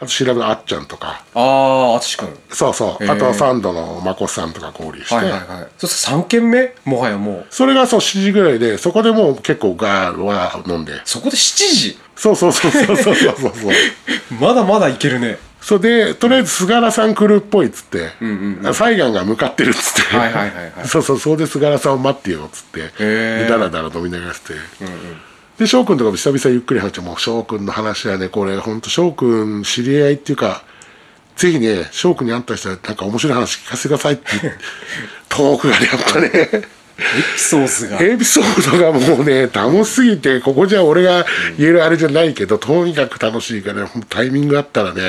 [0.00, 1.24] あと調べのあっちゃんとか。
[1.34, 5.68] ああ淳君そうそう、あとサンドのまこさんとか交流して、はいはいはい。
[5.78, 6.72] そして3軒目？
[6.84, 7.46] もはやもう。
[7.50, 10.92] それがそう7時ぐらいでそこでもう結構ガーは飲んで。
[11.04, 11.98] そこで7時？
[12.16, 13.52] そうそうそうそうそうそうそう。
[14.40, 15.38] まだまだいけるね。
[15.60, 18.10] それでとりあえず菅原さん来るっぽいっつって。
[18.62, 20.16] 西岸が向かってるっつって。
[20.16, 20.88] はいはいはいはい。
[20.88, 23.48] そうそうそこで菅原さんを待ってよっつって。
[23.48, 24.54] ダラダラ飲みながらして、
[25.58, 30.64] で翔くんとかも久々ゆっくり話してもう翔くんの話はねこれほんと翔くん知り合いっていうか
[31.36, 34.26] ぜひね翔くんに会った人はなんか面白い話聞かせてくださいって
[35.28, 36.62] トークがねやっぱね
[36.96, 37.02] エ
[37.34, 38.02] ピソードが。
[38.02, 41.24] エピソードがもうね楽しすぎてここじゃ俺が
[41.58, 45.02] 言えるあれじゃないけど、とにかく楽しいから、タイミングあったらね、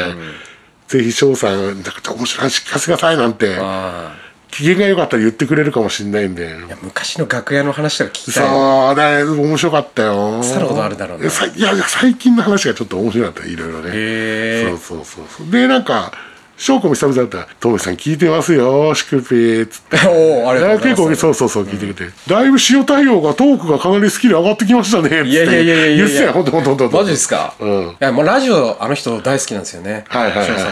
[0.88, 4.16] ぜひ翔さんなんか面白い話聞かせてくださいなんてあ
[4.52, 6.48] 機嫌が良かったら言ってくれるかもしれないんで。
[6.48, 8.50] あいや昔の楽屋の話とか聞きたい。
[8.50, 10.40] そうだね面白かったよ。
[10.42, 14.70] 腐るほどあるだろうねさいや最近の話がちょっと面白かったいろいろね。
[14.70, 15.52] そうそうそうそう。
[15.52, 16.14] でなんか
[16.58, 17.38] 翔子も久々だった。
[17.40, 18.94] ら「トムさん聞いてますよ。
[18.96, 21.00] シクピー」っつっておーありがとうございます。
[21.00, 25.08] 結構そうそうそう聞いてくれて、だいぶ塩対応がトークがかなりスキル上がってきましたね。
[25.08, 25.86] っつっていやいやいやいや。
[25.88, 26.18] いや言って。
[26.18, 26.32] たよ。
[26.34, 26.98] ほんとほんとほんと。
[26.98, 27.88] マジですか、うん。
[27.90, 30.06] いやもうラジオあの人大好きなんですよね。
[30.08, 30.70] はいはいはいはいは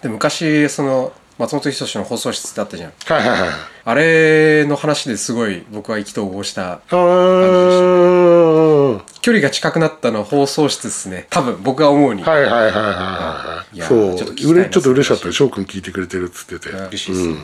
[0.00, 0.02] い。
[0.02, 2.92] で昔その松本人志の放送室ってあったじゃん。
[3.04, 3.50] はいはいはい
[3.88, 11.26] あれの話ですごい僕は意気投合したあー距離が近くなったのは放送室ですね。
[11.30, 14.16] 多分僕が思うに、はいはいはいはいはいそう。
[14.16, 15.32] ちょっとれちょっと嬉しかったよ。
[15.32, 16.70] 翔くん聞いてくれてるっつってて。
[16.70, 17.34] 嬉しいっすね。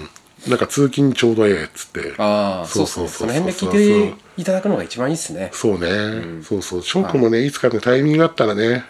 [0.47, 0.51] うん。
[0.51, 2.15] なんか通勤ちょうどええっつって。
[2.19, 5.51] ああそうそうその辺で聞いていただくのが一番いいっすね。
[5.53, 6.83] そうね、そうそう。
[6.83, 8.85] 翔くんもねいつかねタイミングがあったらね。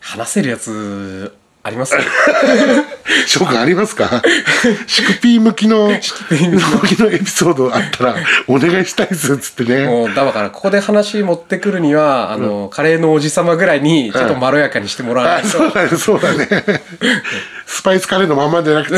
[0.00, 1.94] 話せるやつあります
[3.26, 4.22] 翔くんありますか？
[4.86, 7.10] シクピー向きの向きの。
[7.10, 9.86] エピソードあったらお願いしたいっすっつってね。
[9.86, 16.82] もうだからここで話持ってくるにはあの、カレーのおじさまぐらいにちょっとまろやかにしてもらわないと、あそうだねそうだね。
[17.66, 18.94] スパイスカレーのまんまじゃなくて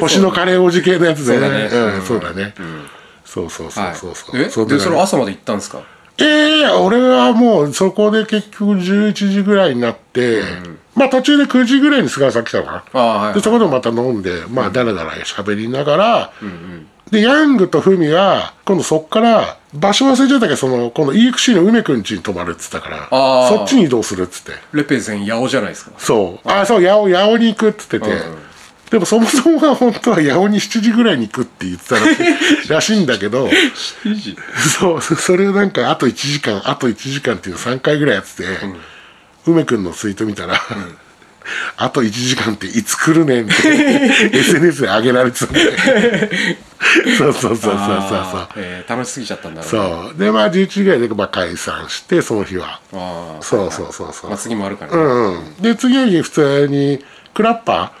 [0.00, 1.68] 星のカレーおじ系のやつだよね。
[2.06, 2.54] そうだね。
[2.58, 2.82] うん
[3.24, 4.50] そうそうそうそうはいそうそう、え？
[4.50, 5.78] そうでそれ朝まで行ったんですか？
[6.18, 10.42] ええ俺はもうそこで結局11時ぐらいになって、
[10.94, 16.32] まあ途中で9時ぐらいに菅原さん来たのかな、いでそこでもまた飲んでまあだらだら喋りながら、
[17.10, 24.52] でヤングとフミは今度そっから場所忘れちゃったけどその今度 EXC の梅くん家に泊まるっつったからそっちに移動するっつって。
[24.72, 25.92] レペゼン八尾じゃないですか。
[25.98, 26.48] そう。
[26.48, 28.10] あそう八尾八尾に行くっつってて、
[28.90, 33.48] でもそもそもは本当は八尾に7時ぐらいに行くって言ってたらしいらしいんだけど
[34.78, 38.44] そうそれをなんかあと1時間あと1時間っていうの3回ぐらいやってて、
[39.46, 40.54] 梅くんのツイート見たら、
[41.76, 43.54] あと1時間っていつ来るねんって
[44.38, 45.60] SNS で上げられてたんで
[47.18, 47.76] そうそうそうそうそう
[48.30, 48.48] そう。
[48.56, 50.10] えー楽しすぎちゃったんだろうね。
[50.10, 50.18] そう。
[50.18, 52.80] でまあ11時ぐらいでまあ解散してその日は。
[53.40, 54.98] そうそうそうそう、まあ次もあるからね。
[54.98, 55.54] うんうん。
[55.62, 57.92] で次の日普通にクラッパ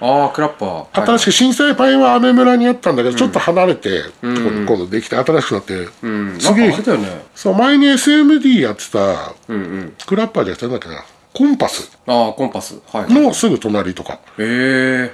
[0.00, 0.84] ああクラッパー。
[0.84, 6.28] ー新しく震災パイはアメ村にあったんだけど、ちょっと離れて、とこに今度できて新しくなって、うん。
[6.28, 7.26] なんか次あれだよね。
[7.34, 9.94] そう前に SMD やってたうんうん。
[10.06, 11.98] クラッパーでやってたんだっけなコンパス。
[12.06, 12.80] ああコンパス。
[12.92, 13.12] はいはい。
[13.12, 14.20] のすぐ隣とか。
[14.38, 15.12] え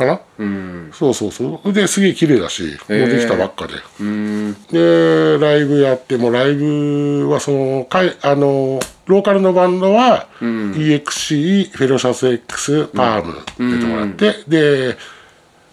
[0.00, 0.90] かな、えうん。
[0.92, 1.72] そうそうそう。
[1.72, 3.74] ですげえ綺麗だし、もうできたばっかで。
[4.00, 4.54] うん。
[4.70, 13.34] でライブやってもライブはそのかいあのローカルのバンドは、EXC フェロシャス X パーム
[13.72, 14.96] 出てもらって、で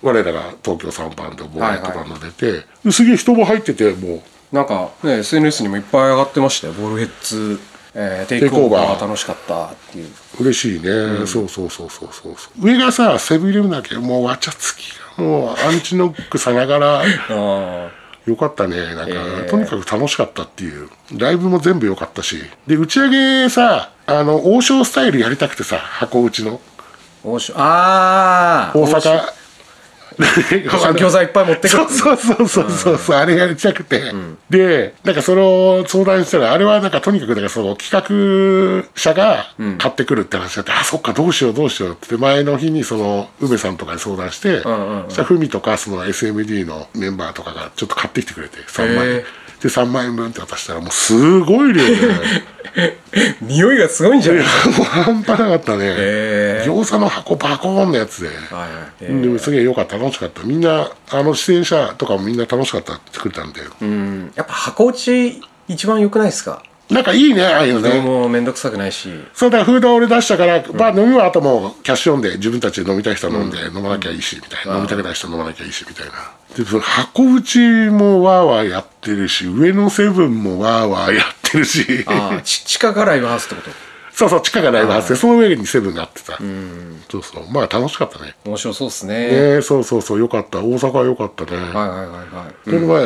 [0.02, 4.22] 我らが東京3バンドボーイットバンド出て、ですげえ人も入っててもう。
[4.50, 6.74] なんかね SNS にもいっぱい上がってましたよ。
[6.74, 7.60] ボールヘッズ、
[8.00, 10.10] えーテイクオーバー楽しかったっていう。
[10.40, 12.66] 嬉しいね、そうそうそうそうそうそう。
[12.66, 17.90] 上がさセブンイレブンだけもうわちゃつきがもうアンチノックさながらあ
[18.28, 18.94] よかったね。
[18.94, 19.50] なんか、えー。
[19.50, 20.90] とにかく楽しかったっていう。
[21.18, 22.44] ライブも全部良かったし。
[22.68, 26.62] で打ち上げさあの王将スタイルやりたくてさ箱打ちの。
[27.24, 29.37] あ大島ああ大阪
[30.98, 31.78] 餃子いっぱい持ってく。
[31.78, 32.98] るそうそうそうそうそう。
[32.98, 34.02] そう、あれやりたくて、
[34.50, 42.18] でなんかそれを相談したらあれはなんかとにかくだからその企画者が買ってくるって話だって、あそっかどうしようどうしようって。
[42.18, 45.10] 前の日にその梅さんとかに相談して、んうんうん。
[45.10, 49.26] そしたらふみとかその SMD のメンバーとかがちょっと買ってきてくれて3万円へ
[49.62, 51.96] で3万円分って渡したらもうすごい量で
[53.42, 54.44] 匂いがすごいんじゃない？
[54.44, 54.50] も
[54.82, 58.30] う半端なかったね、へー餃子の箱バコーンのやつで。
[58.30, 58.34] は
[59.04, 59.98] いすげえ良かった。
[59.98, 60.44] 楽しかった。
[60.44, 64.32] みんなあの出演者とかもみんな楽しかったって言ったんで、うん。
[64.36, 66.62] やっぱ箱打ち一番良くないですか？
[66.90, 68.00] なんかいいねああいうね。
[68.00, 69.10] もめんどくさくないし。
[69.34, 76.14] そうだからフード俺出したから、まあ飲みはあともうキャッシュオンで自分たちで飲みたい人は飲んで、飲まなきゃいいしみたいな、飲みたくない人は飲まなきゃいいしみたいな。
[76.56, 82.06] でその箱打ちもわーわーやってるし上のセブンもわーわーやってるし。
[82.08, 83.70] ああち地下がライブハウスってこと？
[84.14, 86.38] そうそう地下がライブハウスでその上にセブンがあってさ。
[87.10, 87.52] そうそう。
[87.52, 88.34] まあ楽しかったね。
[88.46, 89.14] 面白そうっすね。
[89.14, 90.60] ねえそうそうそうよかった。
[90.60, 92.72] 大阪はよかったね、はいはいはいはい。
[92.72, 93.06] この前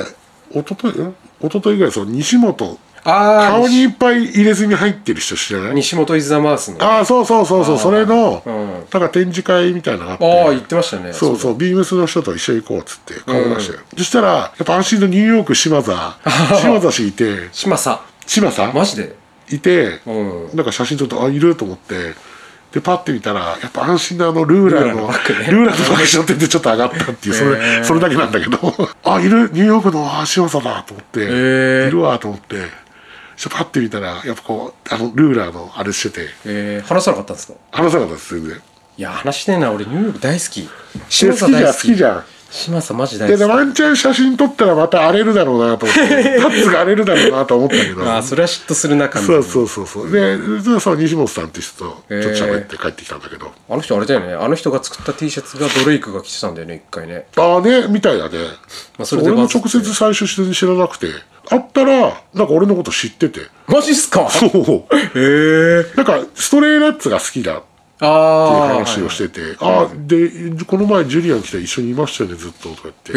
[0.61, 1.15] 一昨日ん？
[1.41, 5.75] 一昨日ぐらいその西本ああ顔にいっぱい入れ墨入ってる人知らない？
[5.75, 6.83] 西本イズザマウスの。
[6.83, 8.71] あああそうそうそうそうそれの、うん。
[8.71, 10.41] なんか展示会みたいなのがあって。
[10.47, 11.13] あ言ってましたね。
[11.13, 16.17] そうそうビームスの人と一緒に行こうっつって顔出して、そしたらやっぱ安心のニューヨーク島座
[16.61, 19.15] 島座氏いて島さ島さんマジで？
[19.49, 20.49] いて、うん。
[20.55, 22.13] なんか写真撮ってあいると思って。
[22.71, 27.83] でパッて見たらやっぱ安心のあのルーラーのルーラーのバッグのバッグ背負っててちょっと上がったっていうそー。
[27.83, 28.73] それだけなんだけど。
[29.03, 29.49] あいる？
[29.51, 31.87] ニューヨークのあ島座だと思って、ー。
[31.89, 32.55] いるわと思って
[33.41, 36.30] そしたらパッて見たらやっぱこうあのルーラーのあれしてて。
[36.45, 37.54] えー、話さなかったんですか？
[37.71, 38.62] 話さなかったです全然。
[38.97, 40.67] いや話してえな俺ニューヨーク大好き。
[40.67, 40.69] 好
[41.10, 46.01] きじゃん好きじんゃん島さマジ大でで好きワンチャン写真撮ったらまた荒れるだろうなと思って。
[46.39, 48.03] タッツが荒れるだろうなと思ったけど。
[48.03, 50.11] ああそれは嫉妬する中そうそうそうそう。
[50.11, 54.33] ででそう西本さんって人とちょっと喋って帰ってきたんだけど、あの人あれだよね。
[54.33, 57.25] あの人が作った T シャツがドレイクが着てたんだよね一回ね。
[57.37, 58.37] ああねみたいだね、
[58.97, 61.07] まあそれで俺も直接最初知らなくて。
[61.49, 63.41] 会ったらなんか俺のこと知ってて。
[63.67, 64.29] マジっすか？
[64.29, 64.49] そう。
[65.17, 67.61] へえなんかストレイナッツが好きだ
[68.03, 70.31] っていう話をしてて「ああで
[70.65, 73.11] この前ジュリアン来て一緒にいましたよねずっと」とか言って。
[73.11, 73.15] へ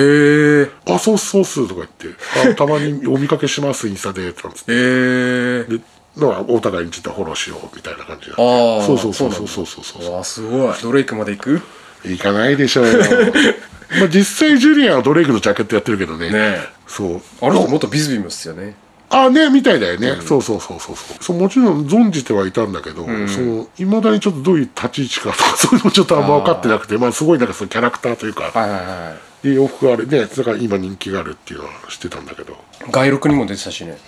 [0.64, 2.18] え「あそうそうっす」とか言って
[2.52, 4.72] 「あたまにお見かけしますインスタで」とかつって。
[4.72, 5.80] へえで
[6.16, 9.66] お互いにちょっとフォローしようみたいな感じになってああそうそうそうそうそう。
[9.66, 10.74] そうそうわあすごい。
[10.80, 11.60] ドレイクまで行く？
[12.04, 12.98] 行かないでしょうよ。
[13.98, 16.30] まあ実際ジュリアンはドレイクのジャケットやってるけどね。
[16.30, 16.60] ねえ。
[16.86, 17.20] そう。
[17.40, 18.76] あの人元ビズビムっすよね
[19.22, 21.16] あねみたいだよね、そうそうそうそうそう。
[21.22, 32.52] そうもちろん存じてはいたんだけど、そのいまだにちょっとどういう立ち位置かとか そういうのちょっとあんま分かってなくてまあすごいなんかそのキャラクターというか、はいはいはで洋服があれねだから今人気があるっていうのは知ってたんだけど。
[32.52, 32.56] い
[32.90, 33.98] 外録にも出てたしね。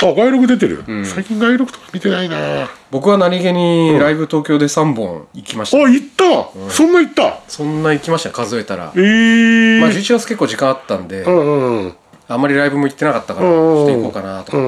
[0.00, 2.62] あ外録出てる、最近外録とか見てないな。
[2.62, 7.40] あ僕は何気にライブ東京で3本行きました、行った、そんな行った？
[7.48, 8.92] そんな行きましたね数えたら。
[8.94, 11.94] えー、まあ11月結構時間あったんで、うんうんうん
[12.28, 14.58] あんまりライブも行ってなかったから、ちうんょっと行こうかなとか、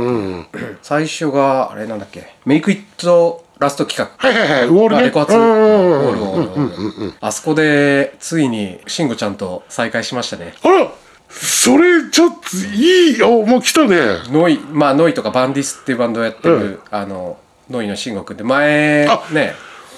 [0.83, 2.27] 最初があれなんだっけ？
[2.47, 4.17] メイクイットラスト企画。
[4.17, 4.69] はいはいはい。
[4.69, 10.55] ウォールねあレコ発、ウォールあそこでついに慎吾ちゃんと再会しましたね。
[10.63, 10.91] あら
[11.29, 13.97] それちょっといいおもう来たね。
[14.31, 16.81] ノイまあノイとかバンディスっていうバンドをやってる、うん。
[16.91, 19.53] あのノイの慎吾君で前あね。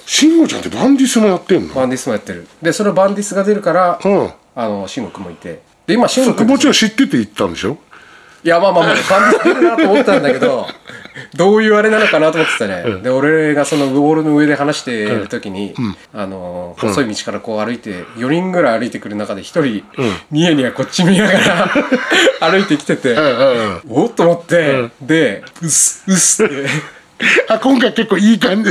[0.05, 1.75] 慎吾ちゃんってバンディスもやってんの？
[1.75, 2.49] バンディスもやってる。
[2.61, 4.33] でそれバンディスが出るから、うん。
[4.55, 7.79] あの慎吾君もいてで今慎吾君もちろん知ってて言ったんでしょ？
[8.45, 10.67] いやまあまあまあバンディス出るなと思ったんだけど
[11.37, 15.75] どういうあれなのかなと思ってたね、で俺がそのウォールの上で話してる時に、
[16.13, 19.85] あの細い道からこう歩いて4人ぐらい歩いてくる中で1人、
[20.31, 21.71] ニヤニヤこっち見ながら
[22.51, 23.81] 歩いてきてて、うんうんうん。
[23.91, 26.67] おっと思って、で「うっすうっす」って。
[27.49, 28.71] あ今回結構いい感じ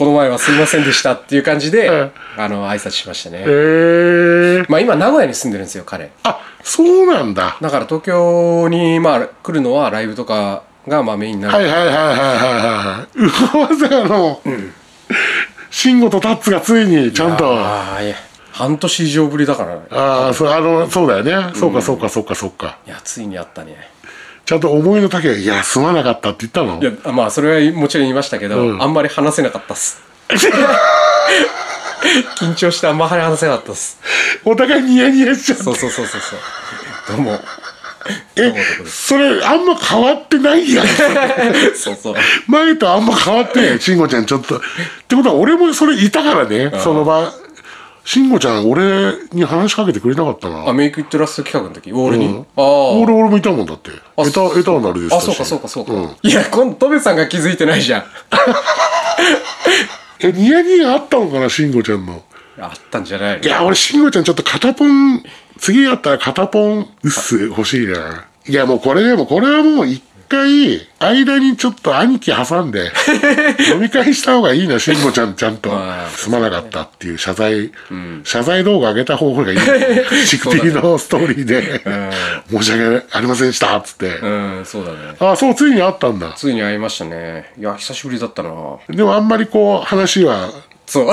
[0.00, 2.10] この前はすいませんでしたっていう感じで、うん。
[2.38, 6.10] あの挨拶しましたね、へえまあ今名古屋に住んでるんですよ彼。
[6.22, 7.58] あそうなんだ。
[7.60, 12.16] だから東京にまあ来るのはライブとかがまあメインになる、はいはいはいはいはい。
[12.16, 12.16] はい
[12.96, 14.40] はい噂がの
[15.70, 17.54] 慎吾とタッツがついにちゃんと。
[17.54, 18.16] あああいや
[18.52, 19.74] 半年以上ぶりだから。
[19.74, 21.52] ねあーそうあのそうだよね。
[21.54, 22.78] そうかそうかそうかそうか。
[22.86, 23.76] いやついにあったね
[24.50, 26.82] ちゃんと思いの丈がいやすまなかったって言ったの？
[26.82, 28.82] いやまあそれはもちろん言いましたけど、うん。
[28.82, 30.02] あんまり話せなかったっす。
[32.40, 34.00] 緊張してあんまり話せなかったっす。
[34.44, 35.62] お互いニヤニヤしちゃって。
[35.62, 36.34] そうそうそうそうそ
[37.14, 37.16] う。
[37.16, 37.38] どうも。
[38.34, 38.52] え
[38.86, 40.86] それあんま変わってないやん。
[41.76, 42.14] そうそう。
[42.48, 44.26] 前とあんま変わってない慎吾ちゃん。
[44.26, 44.56] ちょっと。
[44.56, 44.60] っ
[45.06, 47.32] てことは俺もそれいたからねその場
[48.12, 50.68] 慎吾ちゃん俺に話しかけてくれなかったな。
[50.68, 51.92] あメイクイットラスト企画の時？
[51.92, 52.40] ウォールに、うん。
[52.40, 53.92] ああ俺俺もいたもんだって。
[54.16, 55.22] あエタエターナルでしたし。
[55.22, 56.16] あそうかそうかそうか、ん。
[56.20, 58.04] いや今度トメさんが気づいてないじゃん。
[60.26, 62.24] えニヤニヤあったのかな慎吾ちゃんの。
[62.58, 63.44] あったんじゃないの？
[63.44, 65.22] いや俺慎吾ちゃんちょっと肩ポン
[65.58, 68.26] 次やったら肩ポンうっす欲しいな。
[68.48, 72.92] いやもうこれでもこれはもう一回間にちょっと兄貴挟んで
[73.74, 75.70] 飲み会した方がいいな慎吾ちゃんちゃんと。
[76.14, 77.72] すまなかったっていう謝罪、
[78.24, 79.58] 謝罪動画上げた方がいい
[80.26, 81.82] シクピーのストーリーで
[82.50, 84.98] 申し訳ありませんでしたっつって、うんそうだね。
[85.18, 86.32] あそうついに会ったんだ。
[86.36, 87.52] ついに会いましたね。
[87.58, 88.50] いや久しぶりだったな。
[88.88, 90.50] でもあんまりこう話は
[90.90, 91.06] そう。
[91.06, 91.12] お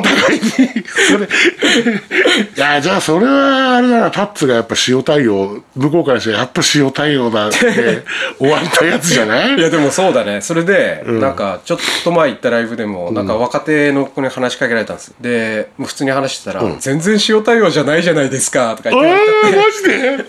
[0.00, 0.84] 互いに。
[1.08, 1.26] それ。
[1.26, 8.02] いやじゃあそれはあれだなタッツがやっぱ塩対応向こうからしてやっぱ塩対応だって
[8.38, 10.40] 終わったやつじゃないいやでもそうだね。
[10.40, 15.14] それで、なんかちょっと前行ったライブでも、なんか若手の子に話しかけられたんです。
[15.20, 19.18] でもう普通に話してたら、全然塩対応じゃないじゃないですか」とか言あっ
[19.50, 19.84] てーマジ
[20.18, 20.24] で？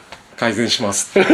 [0.40, 1.28] 改善しますって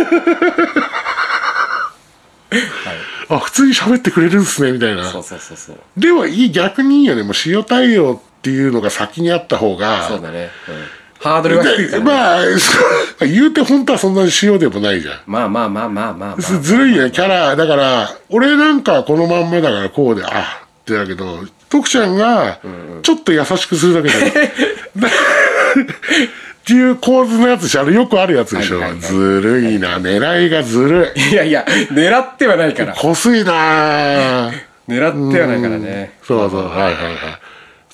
[3.28, 5.04] あ普通に喋ってくれるんですねみたいな。
[5.04, 5.78] そうそうそうそう。
[5.96, 7.22] でもいい逆にいいよね。
[7.22, 10.74] もう塩対応っていうのが先にあった方がそうだね、うん、
[11.18, 15.20] ハードルが低いから、ね、まあ言うて本当はそんなに塩でもないじゃん。
[15.26, 17.10] まあまあまあまあまあまあずるいよね。
[17.10, 22.60] キャラだから俺なんかはこのまんまだからこうであってだけど徳ちゃんが
[23.02, 24.52] ちょっと優しくするだけで、
[26.66, 29.00] っていう構図のやつでしょあれよくあるやつでしょ、はいはいはい。
[29.02, 30.00] ずるいな。
[30.00, 31.20] 狙いがずるい。
[31.30, 32.92] いやいや狙ってはないから。
[32.92, 34.50] こすいな。
[34.88, 36.18] 狙ってはないからね。
[36.24, 36.94] そうそうはいはいはい。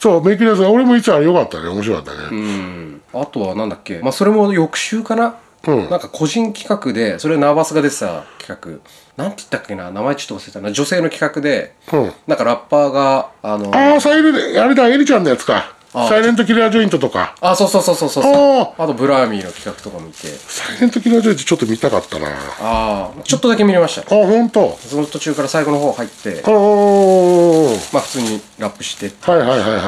[0.01, 1.69] そうメイクレス俺もいつは良かったね。
[1.69, 4.01] 面白かったね、あとはなんだっけ。
[4.03, 5.35] まあそれも翌週かな、
[5.67, 5.91] うん。
[5.91, 9.23] なんか個人企画でそれナーバスが出てた企画。
[9.23, 9.91] なんて言ったっけな。
[9.91, 10.73] 名前ちょっと忘れたな。
[10.73, 12.13] 女性の企画で、うん。
[12.27, 15.59] なんかラッパーがあのああサイレンあれだエリちゃんのやつか。
[15.59, 17.35] あサイレントキラージョイントとか。
[17.41, 20.29] あそうそうそうそうそうああとブラーミーの企画とかもいて。
[20.29, 22.29] サイレントキラージョイントちょっと見たかったな。
[22.29, 24.03] あああちょっとだけ見れました。
[24.09, 24.77] 本当。
[24.79, 26.43] その途中から最後の方入って。
[26.45, 27.95] あー。
[27.95, 29.13] まあ普通にラップして。
[29.21, 29.81] はいはいはいはいはい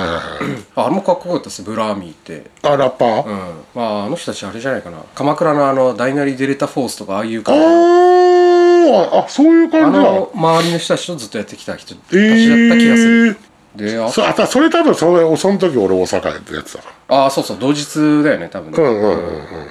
[0.76, 1.62] ああれもかっこよかったです。
[1.62, 2.50] ブラーミーって。
[2.62, 3.38] あラッパー、うん。
[3.74, 4.98] まああの人たちあれじゃないかな。
[5.14, 7.60] 鎌倉のあのダイナリデレタフォースとかああいう感じ。
[7.64, 7.94] あー。
[8.84, 10.30] あそういうあ感じだの？
[10.34, 13.36] 周りの人たちとずっとやってきた人たちえだった気がする、ー、
[13.76, 19.68] であそあたそれ多分それその時俺大阪やったやつだあそうそう同日だよね多分ね、うんうんうんうん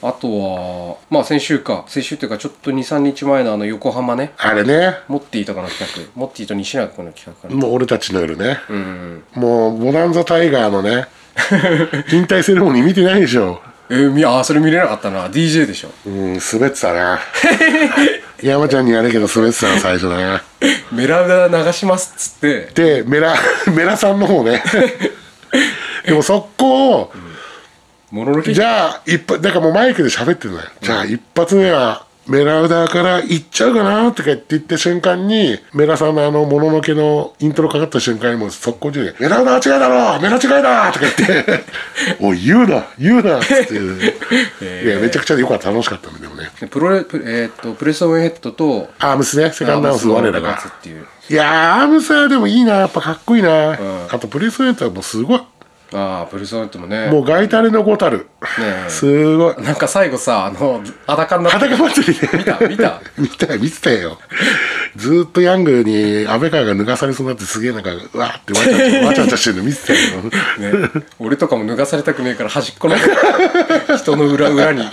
[0.00, 1.84] あとはまあ先週か。
[1.88, 4.32] 先週っていうかちょっと23日前のあの横浜ね。
[4.38, 4.98] あれね。
[5.08, 6.02] モッティとかの企画。
[6.14, 7.60] モッティと西永君の企画かな。
[7.60, 11.08] もう俺たちの夜ね、うんもうボナンザタイガーのね
[12.12, 13.60] 引退セレモニー見てないでしょ。
[13.90, 15.28] えー、みあそれ見れなかったな。
[15.28, 15.88] DJ でしょ。
[16.06, 17.18] うん滑ってたな
[18.42, 20.42] 山ちゃんにやるけど滑ってたな最初な。
[20.92, 23.00] メラウダ流しますっつって。
[23.00, 23.34] でメラ
[23.74, 24.62] メラさんの方ね。
[26.06, 27.12] でも速攻
[28.10, 41.64] もののけじゃあ一発だからもうマイクで喋ってるのよ、じゃあ一発目はメラウダーから行っちゃうかなとか言って言った瞬間にメラさんのあのもののけのイントロかかった瞬間にもう速攻中で「メラウダー違いだろメラ違いだ!」とか言って
[42.20, 43.74] 「おい言うな言うな」っつって、
[44.84, 45.68] いやめちゃくちゃ良かった。
[45.68, 46.50] 楽しかったんだでもね。
[46.60, 50.58] でプロレプ,、えーっとプレスオンヘッドとアームスねセカンドアームス我らが。
[51.30, 53.78] いやーアームスはでもいいなやっぱかっこいいな、
[54.10, 55.40] あとプレスメントはもうすごい
[55.92, 58.18] ああブルーソネットもねもうガイタレのごたる。
[58.18, 58.24] ね
[58.86, 59.62] えすごい。
[59.62, 62.38] なんか最後さあの裸になって裸祭りで。
[62.38, 64.18] 見た見た 見たよ、見てたよ。
[64.96, 69.98] ずーっとヤングに安倍川が脱がされそうになってすげえなんか、うわーってわちゃわちゃ わちゃわちゃしてるの見てたよ。
[70.72, 72.96] ね、俺とかも脱がされたくねえから端っこの
[73.96, 74.84] 人の裏裏にい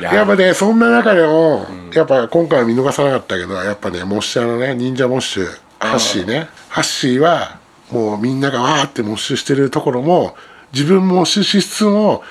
[0.00, 5.46] や やっぱね、そんな中でも、やっぱ今回は見逃さなかったけど、やっぱね、モッシュあのね、忍者モッシュ、
[5.78, 6.48] ハッシーね。
[6.68, 7.57] ハッシーは、
[7.90, 10.36] もうみんながわーってモッシュしてるところも、
[10.72, 12.22] 自分もモッシュしつつも、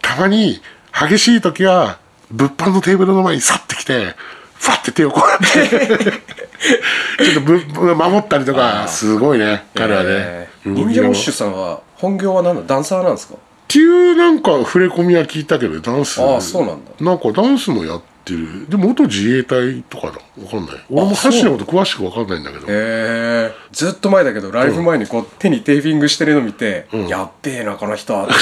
[0.00, 0.60] たまに
[0.92, 1.98] 激しい時は、
[2.30, 4.14] 物販のテーブルの前に去ってきて、
[4.54, 6.22] ファって手をこうやって、
[7.24, 10.08] ちょっとぶ守ったりとか、すごいね、彼はね。
[10.10, 10.48] え。
[10.66, 10.72] ー。
[10.74, 13.34] 忍ッシュさんは本業は何だダンサーなんですか？
[13.34, 13.38] っ
[13.68, 16.20] ていうなんか触れ込みは聞いたけどダンス。
[16.22, 16.90] ああそうなんだ。
[17.00, 18.68] なんかダンスもやってる。
[18.68, 20.12] で元自衛隊とかだ。
[20.12, 20.84] わかんない。
[20.90, 22.66] 俺もハッシーのこと詳しくわかんないんだけど。
[22.66, 28.26] へえずっと前だけどライブ前にこう手にテーピングしてるの見て、やっべえなこの人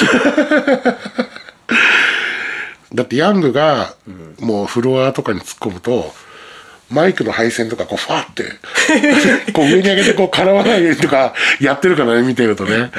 [2.92, 3.94] だってヤングが
[4.40, 6.12] もうフロアとかに突っ込むと
[6.90, 8.44] マイクの配線とかこうファーって
[9.52, 12.90] こう上に上げてこう絡まないようにとかやってるからね見てるとね。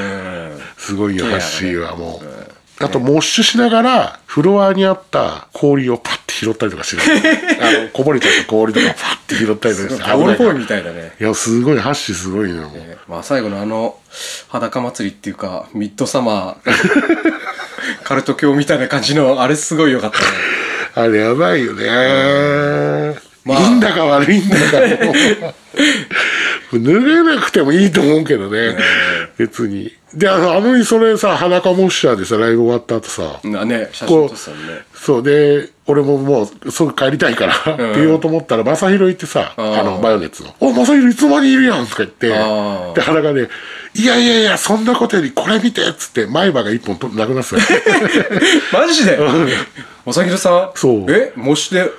[0.77, 2.40] すごいよハッシーはもう。
[2.83, 7.37] あと、モッシュしながら、フロアにあった氷をパッて拾ったりとかしてる。
[7.61, 10.03] あの、こぼれちゃった氷とかパッて拾ったりとかして。
[10.03, 12.69] ボールボーイいみたいだねいや、すごい、ハッシーすごいのよ。
[12.69, 13.97] もうえーまあ最後のあの
[14.47, 16.73] 裸祭りっていうかミッドサマー
[18.05, 20.25] カルト教みたいな感じのあれすごい良かったね
[20.95, 21.87] あれやばいよね。
[23.43, 24.63] まあいいんだか悪いんだか
[26.79, 28.77] 脱げなくてもいいと思うけどね。
[29.37, 29.91] 別に。
[30.13, 34.57] で、あの、あのにそれさ、裸モッシャーでさ、ライブ終わった後さ、なね写真撮ってたね。
[34.93, 39.83] そうで、俺ももう、すぐ帰りたいから、って言おうと思ったら、正宏行ってさ、あー。
[39.83, 40.53] の、マヨネッツの。
[40.59, 43.49] お、正宏いつの間にいるやんとか言って、で、裸で、
[43.95, 47.61] いやいやいや、そんなことよりこれ見てっつって、前歯が一本となくなってたよ。
[48.73, 49.17] マジで？
[50.05, 50.77] おさぎるさん？
[50.77, 51.05] そう。
[51.09, 51.89] え模試で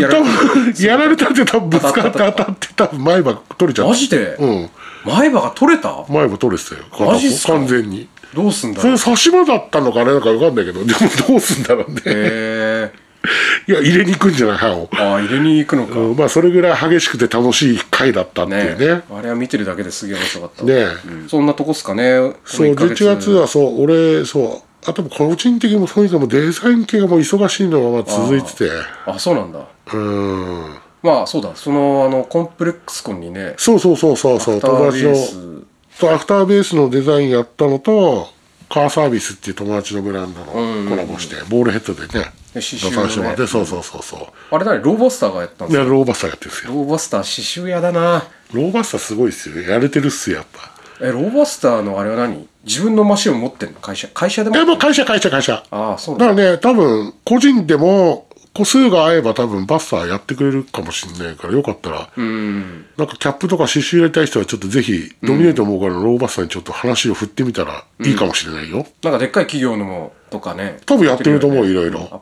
[0.00, 3.90] やら多分、やられたって多分ぶつかって当たって多分前歯取れちゃった。
[3.90, 4.36] マジで？
[4.36, 4.70] うん。
[5.04, 6.04] 前歯が取れた？
[6.08, 6.84] 前歯取れてたよ。
[6.90, 7.52] 片方マジっすか？
[7.54, 8.08] 完全に。
[8.34, 10.98] どうすんだそれろう差し歯だったのかあれなんかわかんないけど、でも
[11.28, 12.02] どうすんだろうね。
[12.04, 13.04] へえ
[13.66, 14.90] いや、入れに行くんじゃない歯を。
[14.92, 16.16] ああ入れに行くのか、うん。
[16.16, 18.86] まあ、それぐらい激しくて楽しい回だったっていうね。
[18.96, 20.64] ねあれは見てるだけですげえ面白かった。
[20.64, 21.28] ねうん。
[21.28, 22.34] そんなとこっすかね。
[22.44, 28.70] そう、この一ヶ11月はそう、俺、そう、あと個人的にもとにかくデザイン系がもう忙しいのまま続いてて、
[29.06, 29.66] あそうなんだ。
[29.92, 30.76] うん。
[31.02, 31.56] まあそうだ。
[31.56, 33.54] そのあのコンプレックスコンにね。
[33.56, 35.64] そうそうそうそうそう、友達の、ベース。
[35.98, 38.28] そうアフターベースのデザインやったのと、
[38.68, 40.46] カーサービスっていう友達のブランドの
[40.90, 43.12] コラボして、ボールヘッドでね、刺繍のね。
[43.12, 45.70] てもらって、そうそうそうそあれ何ローバスターがやったんう。
[45.70, 45.94] で、ですか？
[45.94, 46.72] ローバスターやってるんですよ。
[46.74, 47.20] ローバスター
[47.60, 48.24] 刺繍屋だな。
[48.52, 49.60] ローバスターすごいっすよ。
[49.62, 50.72] やれてるっすよ、やっぱ。
[51.00, 52.48] えローバスターのあれは何？
[52.64, 53.80] 自分のマシンを持ってんの？
[53.80, 54.56] 会社会社でも？
[54.56, 55.62] え、もう会社、会社、会社。
[55.70, 56.26] ああそうだ。
[56.26, 62.86] だからね、多分、個人でも、個数が合えば多分バスターやってくれるかもしんないから、よかったら、うん。
[62.96, 68.86] なんかキャップとか刺繍入れたい人はちょっとぜひ、ドミネートもからのローバスターにちょっと話を振ってみたらいいかもしれないよ。
[69.02, 70.78] なんかでっかい企業のもとかね。
[70.86, 72.08] 多分やってると思ういろいろ。
[72.12, 72.20] あ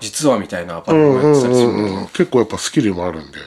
[0.00, 1.68] 実はみたいなアパうレルもんうんうやってたりする。
[1.68, 2.06] んうん。
[2.06, 3.38] 結構やっぱスキルもあるんで。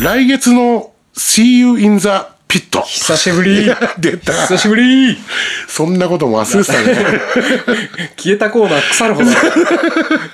[0.00, 2.08] 来月の See You in the
[2.48, 2.80] Pit。
[2.82, 4.32] 久しぶり 出た。
[4.32, 5.18] 久しぶり
[5.66, 7.20] そんなことも忘れてたね。
[8.16, 9.30] 消えたコーナー腐るほど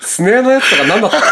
[0.01, 1.23] スネアのやつとか何だったの？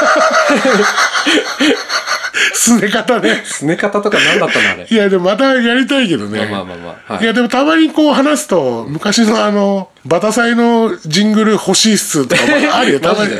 [2.55, 3.43] すね方ね。
[3.45, 4.87] スネ方とか何だったのあれ？
[4.89, 6.47] いや、でもまたやりたいけどね。
[6.51, 13.01] まあまあまあはいいや、でもたまにこう話すと、昔のあの、バタサイのジングル欲しいっすとかもあるよ。
[13.01, 13.31] たまに、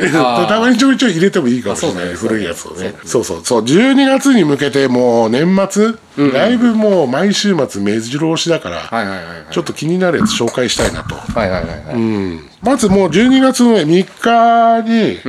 [0.47, 2.03] たまにちょいちょい入れてもいいかもしれない。
[2.03, 2.95] あそうね古いやつをね。
[3.03, 3.61] そうそうそう。
[3.63, 5.95] 12月に向けてもう年末、
[6.31, 11.15] ライブもう毎週末目白押しだから、ちょっと気になるやつ紹介したいなと。
[11.15, 12.49] はいはいはいはい、うん。
[12.61, 15.19] まずもう12月のね3日に、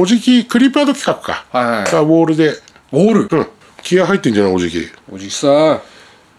[0.00, 1.44] おじき、クリップアート企画か。
[1.50, 2.54] はいはいがウォールで、
[2.92, 3.28] オール？
[3.36, 3.46] うん。
[3.82, 4.88] 気合入ってんじゃないおじき。
[5.10, 5.80] おじさん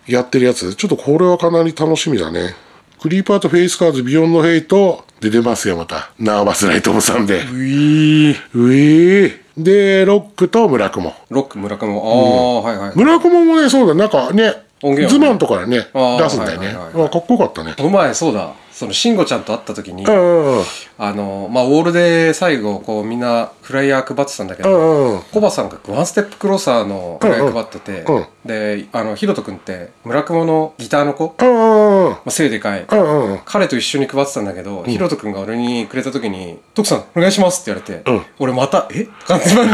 [0.07, 0.75] やってるやつ。
[0.75, 2.53] ちょっとこれはかなり楽しみだね。
[3.01, 6.11] クリーパーとフェイスカーズビヨンドヘイトで出ますよ、また。
[6.19, 7.35] ナーバスライトモさんで。
[7.35, 9.39] ういーうえー。
[9.57, 11.13] で、ロックと村雲。
[11.29, 16.67] ロック村上もああ、はいはい村雲もね、そうだ、なんかね、音源ズマンとかね、あー出すんだよね。
[16.67, 17.73] はいはいはいはいあかっこよかったね。
[17.77, 20.63] この前そうだその慎吾ちゃんと会った時にうんうんうん。
[20.97, 25.21] あのまあウォールで最後こうみんなフライヤー配ってたんだけうどんうん。
[25.33, 32.21] コバさんがワンステップクローサーのフライヤー配ってて、うんうんであのヒロト君って村雲のギターの子、ま。
[32.25, 33.39] あ、背でかい、うんうん。
[33.45, 39.73] 彼と一緒に配ってたんだけど、ヒロト君が俺にくれた時に「徳さんお願いします」って言われて、うん俺また「え?」完全に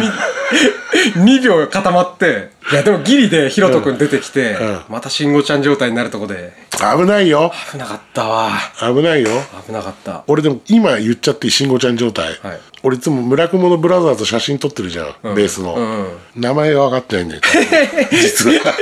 [1.16, 4.82] 2秒固まっていやでもギリでヒロト君出てきて、うん。
[4.90, 6.52] また慎吾ちゃん状態になるとこで。
[6.72, 7.52] 危ないよ。
[7.72, 8.50] 危なかったわ。
[8.80, 9.30] 危ないよ。
[9.68, 10.24] 危なかった。
[10.26, 12.60] 俺でも今言っちゃっていい慎吾ちゃん状態、はい。
[12.82, 17.42] 俺いつも村雲のブラザーズ写真撮ってるじゃん、ベースの、うん名前が分かってないんだよ。
[18.12, 18.74] 実は。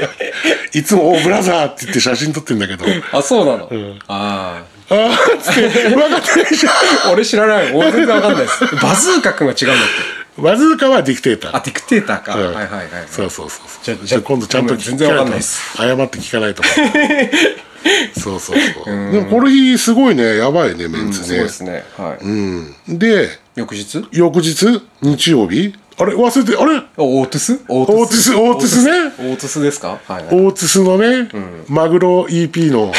[0.73, 2.85] いつも「おブラザー」って言って写真撮ってるんだけど。
[3.11, 3.69] あそうなの、
[4.07, 6.73] ああーっつって分かってないじゃん。
[7.09, 7.71] あ 俺知らない。
[7.73, 8.75] 俺全然わかんないです。
[8.81, 11.57] バズーカ君は違うんだってバズーカはディクテーター。
[11.57, 12.45] あディクテーターか、うん。
[12.47, 15.77] はいはいはいそうそうそうじゃじゃあ今度ちゃんと聞全然わかんないです。
[15.77, 16.63] 謝って聞かないと
[18.19, 19.11] そうそうそう。
[19.11, 21.25] でもこの日すごいねやばいねメンツね。
[21.25, 21.83] すごいですね。
[21.97, 22.75] はい、うん。
[22.87, 24.07] で翌日？
[24.11, 24.81] 翌日？
[25.01, 25.75] 日曜日？
[25.95, 26.81] あれ忘れてあれ？
[26.97, 27.59] オートゥス？
[27.67, 28.91] オーオーティスオーティスね。
[28.91, 29.61] オートゥス。
[29.61, 29.99] ですか？
[30.07, 31.29] はい、はい、オーティスのね、
[31.67, 32.91] マグロ EP の。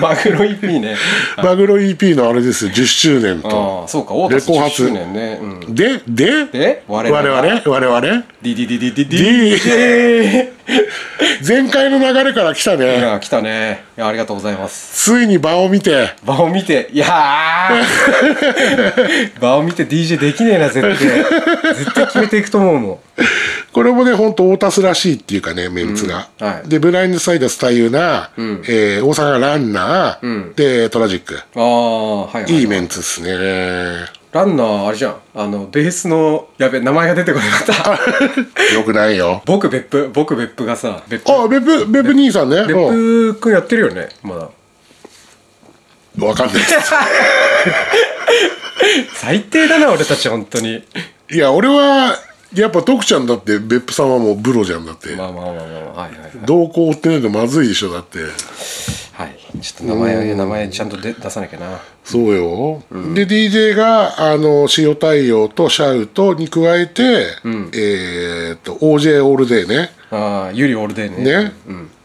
[0.00, 0.96] マグロ EP ね。
[1.36, 3.80] マグロ EP のあれですよ10周年と。
[3.82, 4.76] ああそうかオートゥス10レコ発。
[4.76, 6.46] 周年ね、うん、でで？
[6.46, 6.82] で？
[6.88, 7.42] 我我々？
[7.42, 7.62] 々？
[7.66, 8.00] 我々
[8.42, 8.54] デ
[11.46, 13.84] 前回の流れから来たいねや来たね。
[13.96, 15.12] いやありがとうございます。
[15.12, 16.14] ついに場を見て。
[16.24, 19.40] 場を見ていやー。
[19.40, 21.74] 場を見て DJ できねえな絶対。
[21.74, 22.98] 絶対決めていくと思うもん。
[23.72, 26.46] これもねほんとオータスらしいっていうかねメンツが、うん。
[26.46, 26.68] はい。
[26.68, 31.40] でブラインドサイダースタイユナー、えー大阪ランナー、でトラジック。
[31.56, 35.16] ああはいはい、いいメンツっすねランナーあれじゃん。
[35.34, 37.98] あのベースのやべ名前が出てこなかった。
[38.74, 39.42] よくないよ。
[39.46, 41.32] 僕別府僕別府がさ別府。
[41.44, 42.62] あベブベブ兄さんね。
[42.66, 43.32] 別うん。
[43.34, 44.48] 府くんやってるよねまだ。
[46.26, 46.56] わかんない。
[49.14, 50.84] 最低だな俺たち本当に。
[51.30, 52.16] いや俺は
[52.54, 56.46] やっぱ徳ちゃんだって別府さんはもうブロじゃんだって、まあまあまあまあはいはいはい。
[56.46, 58.18] 動向追ってないとまずいでしょだって。
[58.20, 58.28] はい
[59.60, 61.80] ちょっと名前名前ちゃんと出出さなきゃな。
[62.04, 62.82] そうよ、
[63.14, 67.02] で DJ があの塩対応とシャウトに加えて、
[67.44, 69.90] えーっと OJ オールデーね。
[70.10, 71.24] ああユリオールデーね。
[71.24, 71.52] ね、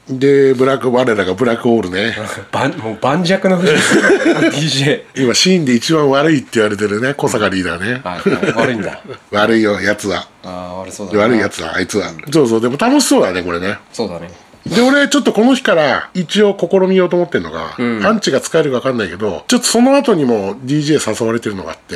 [0.10, 2.16] でブラック我らがブラックオールね。
[2.84, 7.14] もう盤石の DJ 今シーンで一番悪いって言われてるね。
[7.14, 8.68] 小坂リーダーね、はいはい。
[8.68, 9.02] 悪いんだ。
[9.32, 10.28] 悪いよやつは。
[10.44, 11.20] ああ悪そうだな。
[11.20, 13.78] 悪いやつだあいつは、そうそうでも楽しそうだねこれね。
[13.94, 14.30] そうだね
[14.66, 21.96] で俺ちょっとこの日から一応試みようと思ってるのが、アンチが使えるか分かんないけどちょっとその後にも DJ 誘われてるのがあって、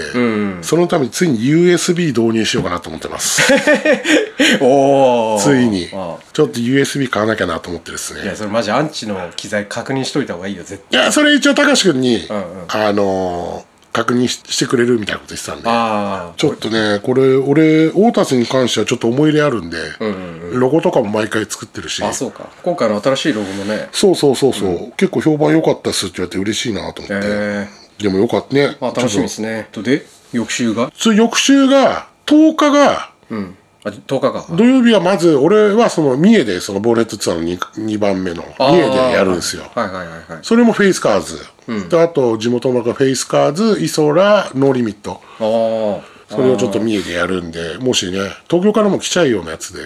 [0.63, 3.41] そのためについに USB 導入しようかなと思ってます。
[4.61, 5.89] おおついに。
[5.93, 8.21] あちょっと USB 買わなきゃなと思ってですね。
[8.21, 12.65] あいやそれマジアンチの機材確認しといた方がいいよ絶い対やそれ一応高橋君に、んうん。
[12.67, 13.66] あのー
[13.97, 16.37] 確認ししてくれるみたいなこと言ってたんで。
[16.37, 19.77] ちょっとねこれ俺オータスに関してはちょっと思い入れあるんで、
[20.53, 22.03] ロゴとかも毎回作ってるし。
[22.03, 22.47] あそうか。
[22.61, 23.89] 今回の新しいロゴもね。
[23.91, 27.67] そうそうそうそう、結構評判良かったっすって言われて嬉しいなと思って、え
[27.97, 28.61] でもよかったね。
[28.67, 29.67] ー、まあ楽しみですね。
[29.71, 30.91] とで翌週が？
[30.95, 38.43] そ翌週が？10日がうんあ10日か土曜日はまず俺はその三重でそのボーネットツアーの 2, 2番目の。
[38.57, 39.63] 三重でやるんですよ。
[39.73, 40.39] はいはいはいはい。
[40.43, 41.39] それもフェイスカーズ、
[41.89, 45.21] であと地元のフェイスカーズイソラノーリミット。
[45.39, 48.19] ああそれをちょっと三重でやるんでもしね
[48.49, 49.81] 東京からも来ちゃうようなやつで、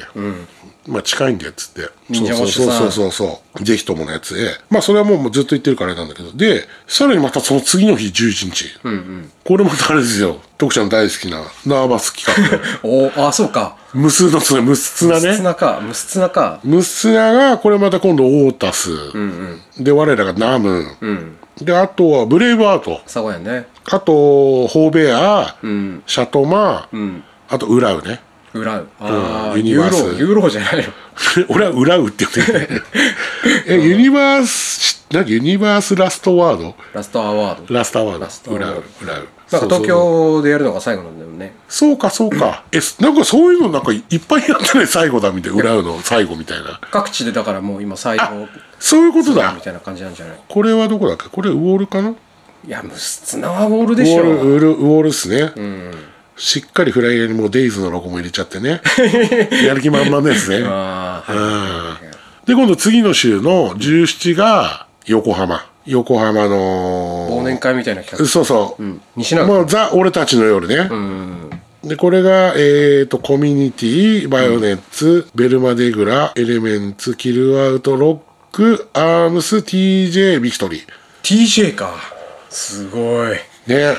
[0.87, 1.81] まあ近いんでっつって。
[2.13, 3.63] そうそうそうそうそうそう。
[3.63, 6.31] ぜひとものやつでまあそれはもうもうずっと言ってるからあれなんだけど。
[6.33, 8.65] でさらにまたその次の日11日、
[9.43, 10.39] これまたあれですよ。
[10.57, 12.59] 徳ちゃん大好きなナーバス企画。
[12.87, 13.77] おーあそうか。
[13.93, 15.79] 無数の綱無数綱無質ねなか。
[15.81, 16.59] 無質なか。
[16.63, 18.89] 無数綱がこれまた今度オータス、
[19.79, 20.85] で我らがナム、
[21.61, 23.01] であとはブレイブアート。
[23.03, 23.67] 佐賀やね。
[23.85, 26.03] あとホーベア、ん。
[26.07, 26.87] シャトマ、
[27.49, 28.21] あとウラウね
[28.53, 29.97] 裏うああ、ユニバース。
[29.97, 30.83] ユーロユーロじゃないの。
[31.49, 32.83] 俺はウラウって言ってる
[33.67, 35.29] えユニバース何？
[35.29, 36.75] ユニバースラストワード？
[36.93, 37.73] ラストアワード。
[37.73, 38.25] ラストワード。
[38.25, 38.55] トワード。
[38.55, 41.53] ウラウウラウなんか東京でやるのが最後なんだよね。
[41.67, 45.57] そうかそうか、 えなんかそういうのなんかいっぱいやってない最後だみたいな。
[45.57, 46.79] ウラウの最後みたいな。
[46.91, 48.47] 各地でだからもう今最後
[48.79, 49.51] そういうことだ。
[49.53, 50.37] みたいな感じなんじゃない？
[50.47, 51.25] これはどこだっけ？
[51.29, 52.09] これウォールかな？
[52.65, 54.23] いや無質なはウォールウでしょ。
[54.23, 55.51] ォールウォールウォールっすね、
[56.37, 58.81] しっかりフライヤーにもうデイズのロゴも入れちゃってね。
[59.65, 60.65] やる気満々ですね。
[60.65, 65.67] ああはいで今度次の週の17が横浜。
[65.85, 70.89] 横浜の忘年会みたいな企そうそう、画西永もうザ・俺たちの夜ね、
[71.83, 78.21] でこれがえー、とコミュニティバイオネッツ、ベルマデグラエレメンツキルアウトロ
[78.51, 80.85] ックアームス TJ ビクトリー。
[81.23, 81.95] TJ か。
[82.49, 83.37] すごい。
[83.65, 83.95] ね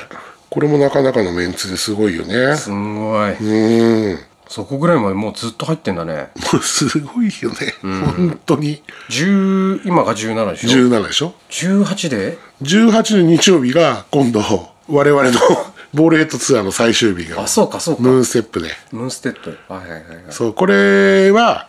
[0.53, 2.55] これもなかなかのメンツですごいよね。
[2.57, 3.31] すんごい。
[3.31, 4.19] うーん。
[4.47, 6.29] そこぐらいまでもうずっと入ってんだね。
[6.53, 8.83] もうすごいよね、本当に。
[9.09, 14.41] 10今が17でしょ？17でしょ？18で？18の日曜日が今度
[14.87, 15.31] 我々の
[15.95, 17.41] ボールヘッドツアーの最終日が。
[17.41, 18.03] あそうかそうか。
[18.03, 19.57] ムーンステップでムーンステップ。
[19.67, 20.05] はいはいはいはい。
[20.29, 21.67] そうこれは、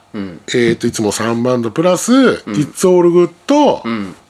[0.54, 2.12] えっ、といつも3バンドプラス
[2.52, 3.30] 「It's All Good」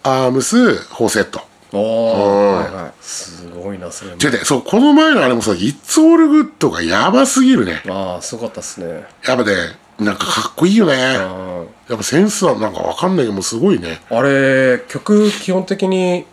[0.05, 1.41] アームスフォーセット
[1.81, 2.75] はい。
[2.75, 4.17] はいすごいなそれも。
[4.17, 7.83] 違うねそうこの前のあれもさ「It's All Good」がやばすぎるね。
[7.89, 9.05] ああすごかったっすね。
[9.27, 9.55] やっぱね
[9.99, 10.93] なんかかっこいいよね。
[10.95, 14.01] やあっぱセンスはなんかわかんないけどすごいね。
[14.11, 16.25] あれ曲基本的に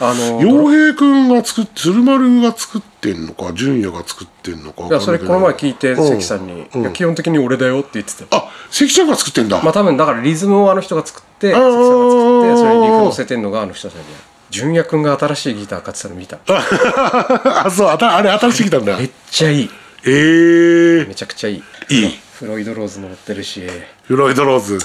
[0.00, 5.34] あの洋平くんが作って鶴丸が作ってんのか純也が作ってんのかわいやそれかんないけど。
[5.34, 6.08] この前聞いてうん。
[6.08, 8.36] 関さんに、いや基本的に俺だよって言ってた。
[8.36, 16.38] あ関ちゃんが作ってんだ、まあ多分だからリズムをあの人が作って関さんが作ってそれにリフ乗せてんのがあの人たちで純也くんが新しいギター買ってたの見た。
[16.46, 18.96] あそうあたあれ新しい来たんだ。
[18.96, 19.70] めっちゃいい。
[20.04, 21.62] えー、めちゃくちゃいい。
[21.90, 22.18] いい。
[22.38, 23.66] フロイドローズ乗ってるし。
[24.06, 24.78] フロイドローズ。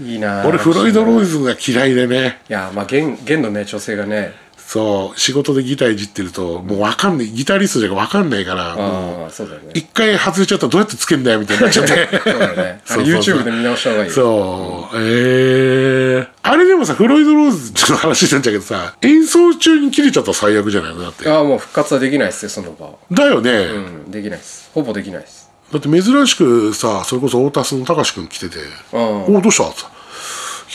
[0.00, 2.40] いいな俺フロイドローズズが嫌いでね。
[2.48, 4.32] いやまあ弦弦のね調整がね
[4.66, 9.70] そう仕事でギターいじってるともう分かんないギタリストじゃ分かんないからもうああそうだよね。
[9.74, 12.08] 一回外れちゃったらどうやってつけんだよみたいになっちゃって。
[12.24, 12.80] そうだよね。
[12.88, 14.14] YouTube で見直した方がいいよ。
[14.14, 14.96] そう。
[14.98, 21.02] ええあれでもさフロイドローズの話してんだけどさ演奏中に切れちゃったら最悪じゃないの？
[21.02, 21.28] だって。
[21.30, 22.86] ああもう復活はできないっすよその場。
[22.86, 24.70] はだよね、うんできないっす。
[24.74, 25.48] ほぼできないっす。
[25.72, 28.56] だって珍しくさそれこそ太田スの高志くん来てて
[28.92, 29.84] 「うんおおどうした?」ってい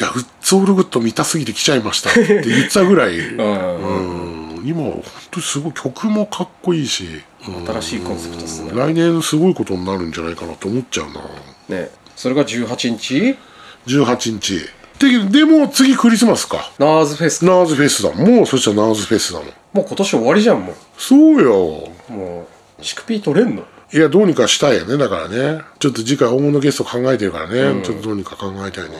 [0.04, 3.18] やウッズオールグッド見たすぎて来ちゃいました」って 言ってたぐらい。
[3.20, 4.58] うん。
[4.58, 4.68] うん。
[4.68, 7.66] 今本当にすごい曲もかっこいいし、うん。
[7.66, 8.72] 新しいコンセプトっすね。
[8.74, 11.08] 来年すごいことになるんじゃないかなと思っちゃう
[11.72, 11.78] な。
[11.78, 11.90] ね。
[12.16, 13.36] それが18日
[13.88, 14.62] ？18日。
[15.00, 16.72] ででも次クリスマスか。
[16.78, 18.12] ナーズフェスナーズフェスだ。
[18.12, 19.48] もうそしたらナーズフェスだもん。
[19.72, 21.90] もう今年終わりじゃんもそうよ。
[22.10, 22.48] うも
[22.80, 23.64] うシクピー取れんの？
[23.92, 25.62] いやどうにかしたいよねだからね。
[25.80, 28.90] ちょっと次回大物ゲスト考えてるからね、ちょっとどうにか考えたいね。
[28.90, 28.98] で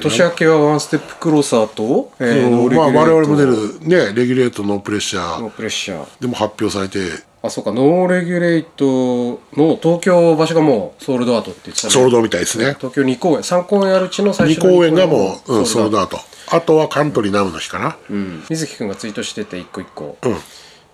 [0.00, 5.40] 年明けはワンステップクローサーと、えーノーレギまあ我々も出るねレギュレートノープレッシャー。
[5.40, 6.20] ノープレッシャー。
[6.20, 7.22] でも発表されて。
[7.42, 7.72] あそうか。
[7.72, 11.92] ノーレギュレートの東京場所がもうソールドアウトって言ってたね。
[11.92, 12.76] ソールドみたいですね。
[12.78, 16.18] 東京2公演3公演あるうちの最2初の公演がもう、うん、ソールドアアウト。
[16.52, 18.44] あとはカントリーナムの日かな、うん。
[18.50, 20.16] 水木くんがツイートしてて一個一個、ん。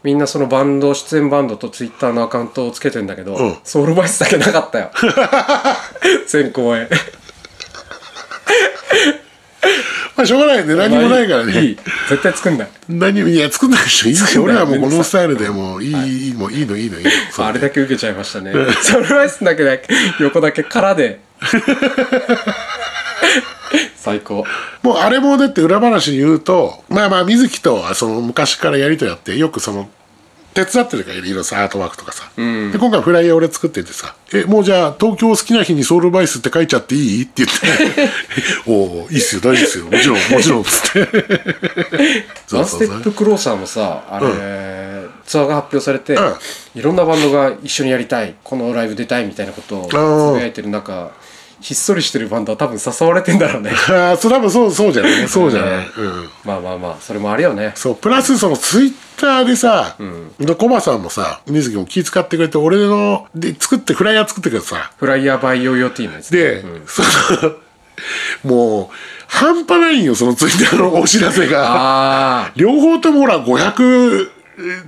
[0.05, 3.59] みんなそのバンド出演バンドとツイッターのアカウントをつけてんだけど、ん。
[3.65, 4.91] ソウルバイスだけなかったよ。
[6.29, 6.89] 全公演
[10.17, 10.75] まあしょうがないね。
[10.75, 11.79] 何もないからね、いい。
[12.09, 12.69] 絶対作んない。
[12.89, 14.09] 何もいや作んないでしょ。
[14.09, 16.35] いいですよ俺はもうこのスタイルでもういい、い、い。
[16.35, 17.11] もういいのいいのいいの。
[17.31, 18.53] そうあれだけ受けちゃいましたね。
[18.83, 19.87] ソウルバイスだけだけ
[20.21, 21.21] 横だけ空で。
[23.97, 24.45] 最高。
[24.83, 29.89] もうあれもだって裏話に言うとまあまあ水木とはその昔からやりとりあってよくその
[30.65, 32.43] 手伝ってるからいろいろさアートワークとかさ、で
[32.79, 38.11] 今回フライヤー俺作っててさ「えもうじゃあ東京好きな日にソウルバイスって書いちゃっていい?」って言って
[38.67, 39.85] 「おおいいっすよ大丈夫ですよ。
[39.85, 42.27] もちろんもちろん」っつって。
[42.57, 44.27] ワンステップクローサーもさあれ、
[45.27, 46.35] ツアーが発表されて、うん。
[46.75, 49.93] いろんなバンドが一緒にやりたいこのライブ出たいみたいなことをつ
[50.35, 51.11] ぶやいてる中
[51.61, 53.73] ひっそりしてるバンドは多分誘われてんだろうね。
[53.91, 56.31] ああそれ多分そうそうじゃないそうじゃない、うん。
[56.45, 57.73] まあまあまあそれもあるよね。
[57.75, 59.97] そうプラスそのツイッターでさ、
[60.39, 64.91] でコバさんもさ水木も気遣ってくれて俺ので作ってフライヤー作ってくれてさ。
[64.99, 66.39] フライヤーバイヨーヨーティーのやつね。
[66.39, 67.53] で、その
[68.45, 68.95] もう
[69.27, 71.65] 半端ないんよそのツイッターのお知らせが。
[72.45, 74.31] あ両方ともほら500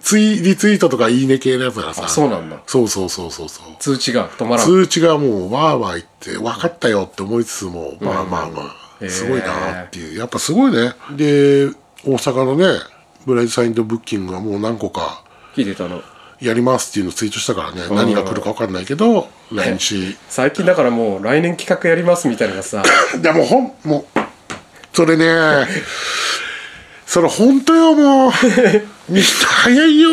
[0.01, 2.05] ツイリツイートとかいいね系のやつだからさ。
[2.07, 2.61] あそうなんだ。
[2.66, 3.66] そうそうそうそうそう。
[3.79, 4.66] 通知が止まらん。
[4.66, 8.62] 通知がもうわーわー言って分かったよって思いつつも、まあまあま
[9.03, 10.18] あすごいなっていう。
[10.18, 10.95] やっぱすごいね。
[11.16, 11.68] で
[12.05, 12.66] 大阪のね
[13.27, 15.23] ブライトサインドブッキングはもう何個か
[15.55, 16.03] 聞いてたの。
[16.41, 17.83] やりますっていうのをツイートしたからね。
[17.91, 22.83] 何が来るか分かんないけど来日最近だからもう来年企画やりますみたいなのがさ。
[23.21, 24.21] でもほんもう
[24.95, 25.66] それね
[27.11, 28.31] それ本当よもう。
[29.09, 30.11] みんな早いよ。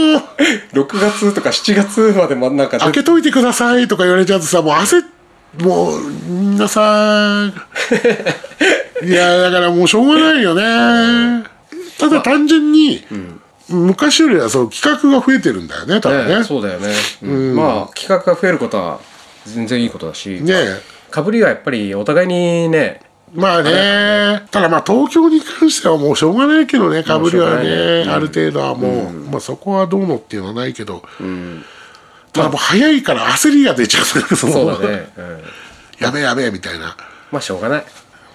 [0.73, 5.05] 6月とか7月まで真ん中開けといてくださいとか言われちゃうとさもう焦っ
[5.63, 7.53] もうみんなさ
[9.03, 11.43] いやだからもうしょうがないよね。
[11.99, 13.05] ただ単純に、
[13.69, 16.37] 昔よりはその企画が増えてるんだよね多分ね。
[16.39, 17.55] ねそうだよね、うん。
[17.55, 18.99] まあ企画が増えることは
[19.45, 20.29] 全然いいことだし。
[20.41, 20.81] ね
[21.11, 23.01] かぶりはやっぱりお互いにね
[23.33, 24.43] まあね。
[24.51, 31.03] ただまあ東京に関してはもうしょうがないけどねかぶりはね、ないある程度はもう、まあそこはどうのっていうのはないけど、
[32.31, 34.05] ただもう早いから焦りが出ちゃう。
[34.05, 35.43] そうだね、うん、
[35.99, 36.95] やべえやべえみたいな、ま
[37.33, 37.85] まあしょうがない。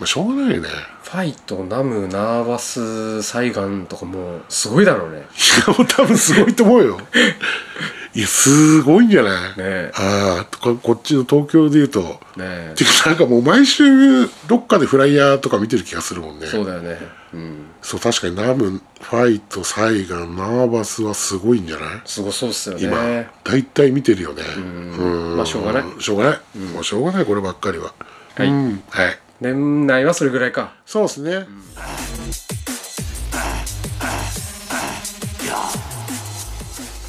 [0.01, 0.69] あ、しょうがないよね
[1.13, 5.19] ファイトナムナーバスサイガンとかもうすごいだろうね。
[5.19, 6.99] いやもう多分すごいと思うよ。
[8.15, 9.93] いやすごいんじゃない、え。
[9.95, 16.47] ああここっちの東京でいうと、ねてかなんかもう毎週どっかでフライヤーとか見てる気がするもんね。
[16.47, 16.99] そうだよね。
[17.35, 17.67] うん。
[17.83, 21.89] そう確かにナムファイトサイガンナーバスはすごいんじゃない？
[22.07, 22.85] すごそうっすよね。
[22.85, 24.43] 今、大体見てるよね。
[24.57, 25.37] うん。
[25.37, 25.85] まあしょうがない。
[25.99, 27.93] しょうがない、もうしょうがないこればっかりは。
[28.37, 28.49] はい。
[28.49, 28.83] うん。
[28.89, 30.73] はい年内はそれぐらいか。
[30.87, 31.47] そうですね、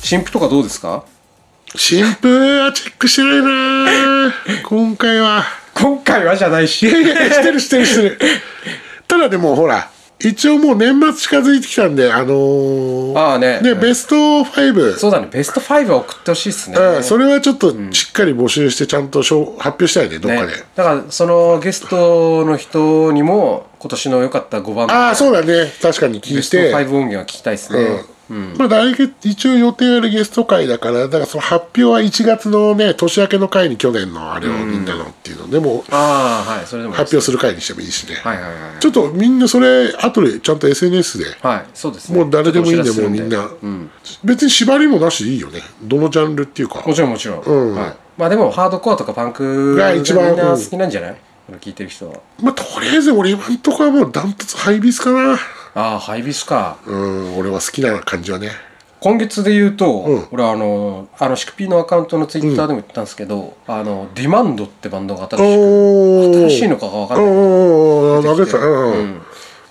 [0.01, 1.05] 新婦とかどうですか？
[1.75, 4.34] 新風はチェックしてないな。
[4.65, 5.45] 今回は。
[5.75, 6.88] 今回はじゃないし。
[6.88, 8.19] いやいやしてるしてるしてる。
[9.07, 9.89] ただでもほら
[10.30, 13.59] 一応もう年末近づいてきたんであのーああね。
[13.61, 15.28] ね、ベスト5そうだね。
[15.32, 16.78] ベスト5は送ってほしいっすね。
[16.78, 25.71] うん、それはちょっとしっかり募集してちゃんとしょう発表したいねどっかで、ねだからそのゲストの人にも今年の良かった5番ああそうだね。
[25.82, 35.49] 確かに聞ベストいて5音源は聞きたいですね、まあ来月一応予定あるゲスト会だからだからその発表は1月のね年明けの会に去年のあれをみんなのっていうの。
[35.49, 36.65] でもああはい。
[36.65, 37.15] それでもいいです。
[37.15, 41.65] 発表する会にしてもいいしね、はいはいはいちょっとみんなそれ後でちゃんと SNS ではい。
[41.74, 42.19] そうですね。
[42.19, 43.93] もう誰でもいいんでもうみんな、らせするんで。
[44.24, 45.61] 別に縛りもなしでいいよね。
[45.84, 46.84] どのジャンルっていうか。
[46.86, 51.11] もちろんもちろん、うんはい、まあでもハードコアとかパンクがが一番みんな好きなんじゃない、
[51.47, 52.19] これ聞いてる人は。
[52.41, 55.38] まあとりあえず俺今んとこはもうダントツハイビスかな
[55.76, 56.78] ああハイビスか。
[56.86, 58.51] うん俺は好きな感じはね。
[58.99, 60.28] 今月で言うと、ん。
[60.32, 68.21] 俺はあのあのシクピーのアカウントのツイッターでも言ったんですけど、あのディマンドってバンドが新しく新しいのかが分かんない、うん。
[68.93, 69.21] うん。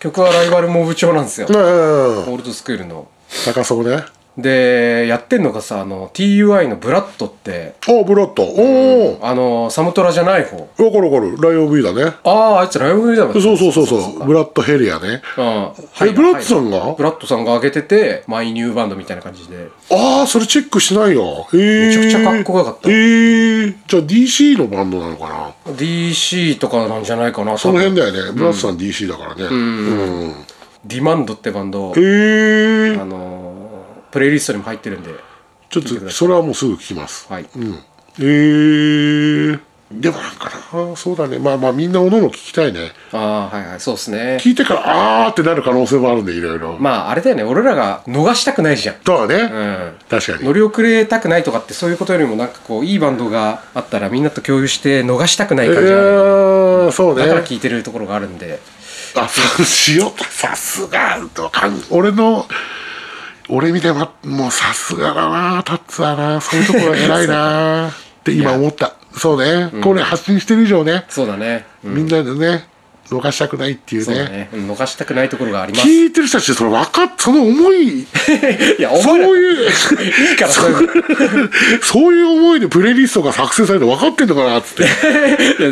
[0.01, 1.57] 曲はライバルモブ調なんですよ、うん。
[1.57, 3.09] オールドスクールの。
[3.47, 4.05] 高そうね
[4.39, 7.75] でやってんのがさあの TUI のブラッドって。
[7.87, 10.57] おブラッドおおあのサムトラじゃない方。
[10.57, 11.37] わかるわかる。
[11.37, 12.15] ライオン V だね。
[12.25, 13.87] あああいつライブだもんねそうそうそう。
[13.87, 15.21] そうブラッドヘリアね。
[15.37, 16.95] ああえブラッドさんが？
[16.97, 19.69] ブラッドさんが上げててマイニューバンドみたいな感じで。
[19.91, 22.89] ああそれチェックしないよへえめちゃくちゃかっこよかった。
[22.89, 28.33] へえじゃあ DC のバンドなのかな？DC とかなんじゃないかなその辺だよね。
[28.33, 29.45] ブラッドさん DC だからね。
[29.45, 30.35] うん。
[30.85, 31.93] ディマンドってバンド。
[31.95, 33.42] へえあのー
[34.13, 35.11] プレイリストにも入ってるんで。
[35.71, 37.27] ちょっとそれはもうすぐ聞きます。
[37.33, 37.79] はい、うん。
[38.19, 39.61] えー、
[39.91, 41.39] でもなんかなそうだね。
[41.39, 42.93] まあまあみんなおのおの聞きたいね。
[43.11, 43.81] ああはいはい。
[43.81, 44.39] そうですね。
[44.39, 46.77] 聞いてからあーってなる可能性もあるんでいろいろ。
[46.79, 47.43] まああれだよね。
[47.43, 48.97] 俺らが逃したくないじゃん。
[49.03, 49.95] そうだね、うん。
[50.11, 50.45] 確かに。
[50.45, 56.89] 乗り遅れたくないとかってそういうことよりもなんかこういいバンドがあったらみんなと共有して逃したくないえ感じがあるよね。
[56.89, 57.23] ー、そうね。
[57.23, 58.61] だから聞いてるところがあるんで。
[59.15, 61.19] あそう塩さすが
[61.91, 62.47] 俺の
[63.55, 66.41] 俺見てまもうさすがだなタッツだな。
[66.41, 67.91] そういうところ偉いな。
[67.93, 67.93] っ
[68.25, 68.95] て今思った。
[69.15, 71.95] そうね、これ発信してる以上ね、そうだね、うん。
[71.97, 72.67] みんなでね
[73.21, 74.15] 逃したくないっていうね。
[74.25, 75.87] ね、うん逃したくないところがあります。
[75.87, 78.07] 聞いてる人たちそれ分かっその思い い
[78.79, 79.69] やそういうい
[80.35, 80.91] いからそういう
[81.81, 82.33] そういう。
[82.33, 84.85] 思いでプレイリストが作成されて分かってんのかなっつって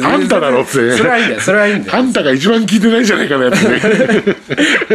[0.05, 0.97] あんただろっつって。
[0.97, 1.99] それはいいんだよそれはいいんだよ。
[1.99, 3.81] あんたが一番聞いてないじゃないかなやつね。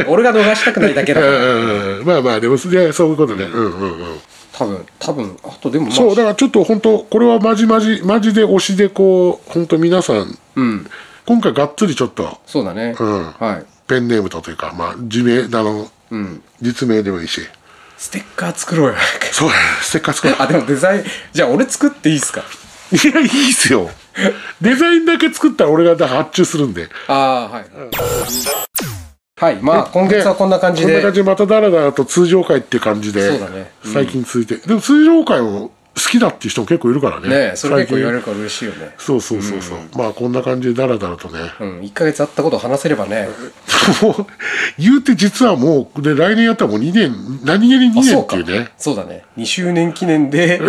[0.07, 1.33] 俺が逃したくないだけだから。
[1.33, 2.05] うんうんうん。
[2.05, 3.45] まあまあでもそういうことね。
[3.45, 4.19] うんうんうん。
[4.53, 10.87] 多分多分あとでもまあそうだからちょっと本当これはマジマジマジで推しでこう本当皆さんうん
[11.25, 12.39] 今回がっつりちょっと。
[12.45, 12.95] そうだね、ん。
[12.95, 13.65] はい。
[13.87, 15.89] ペンネームとというかまあ自名あの、
[16.61, 17.41] 実名でもいいし。
[17.97, 18.95] ステッカー作ろうよ。
[19.31, 19.49] そう
[19.81, 20.37] ステッカー作ろう。
[20.41, 21.03] あでもデザイン
[21.33, 22.43] じゃあ俺作っていいっすか？
[22.91, 23.89] いやいいっすよ。
[24.61, 26.89] デザインだけ作ったら俺が発注するんで。
[27.07, 27.65] ああはい、
[29.39, 30.87] はいまあ今月はこんな感じで。
[30.87, 33.71] こんな感じでまただらだらと通常回っていう感じでそうだね。
[33.85, 33.93] うん。
[33.93, 37.29] 最近続いて、でも通常回も好きだっていう人も結構いるからね。
[37.29, 38.93] ねえそれ結構言われるるから嬉しいよね。
[38.97, 43.29] そうそうそうそう、まあこんな感じでだらだらとね、うん1ヶ月あったことを話せればね。
[44.01, 44.25] も う
[44.77, 48.69] 言うて実はもうで来年やったらもう2年何気に2年っていうね。
[48.77, 49.23] そうだね。
[49.37, 50.59] 2周年記念で。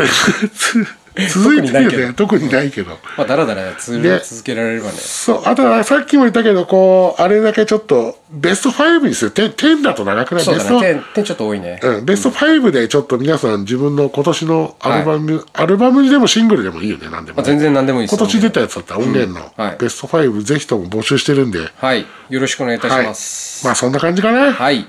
[0.55, 0.87] つ
[1.31, 2.14] 続いてるよね。
[2.14, 2.91] 特にないけど。
[3.17, 4.03] まあだらだら続
[4.43, 4.93] けられればね。
[4.93, 9.33] そうあとはさっきも言ったけどこうあれだけちょっとベスト5にする。
[9.33, 10.45] 10, 10だと長くない？
[10.45, 10.81] そうだね。
[10.81, 11.81] 点点ちょっと多いね。
[11.83, 19.77] うん、ベスト5でちょっと皆さん自分の今年のアルバム、アルバムでもシングルでもいいよね何でもね、まあ全然何でもいいです今年出たやつだったら音源のはい。
[19.79, 22.05] ベスト5ぜひとも募集してるんで、はい。
[22.29, 23.07] よろしくお願いいたしはい。
[23.07, 24.41] ますまあそんな感じかな。
[24.41, 24.87] はい、はい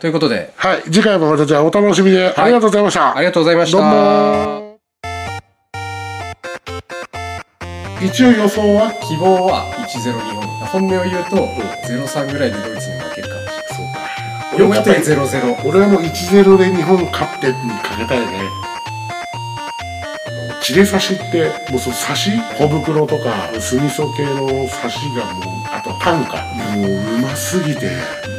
[0.00, 0.52] ということで。
[0.86, 3.16] 次回もまたじゃあお楽しみで、ありがとうございました。
[3.16, 3.78] ありがとうございました。
[3.78, 4.71] どうも
[8.04, 8.92] 一応予想は？
[9.02, 10.42] 希望は1-0日本。
[10.72, 11.36] 本音を言うと
[11.86, 18.50] 0-3ぐらいでドイツに負けるかもしれないよくて0-0俺はもう1-0で日本勝ってにかけたいね。
[20.62, 26.44] チレ刺しってもうその刺し小袋とか酢味噌系の刺しがもうあとパンか。
[26.76, 27.86] もううますぎて。
[27.86, 27.90] う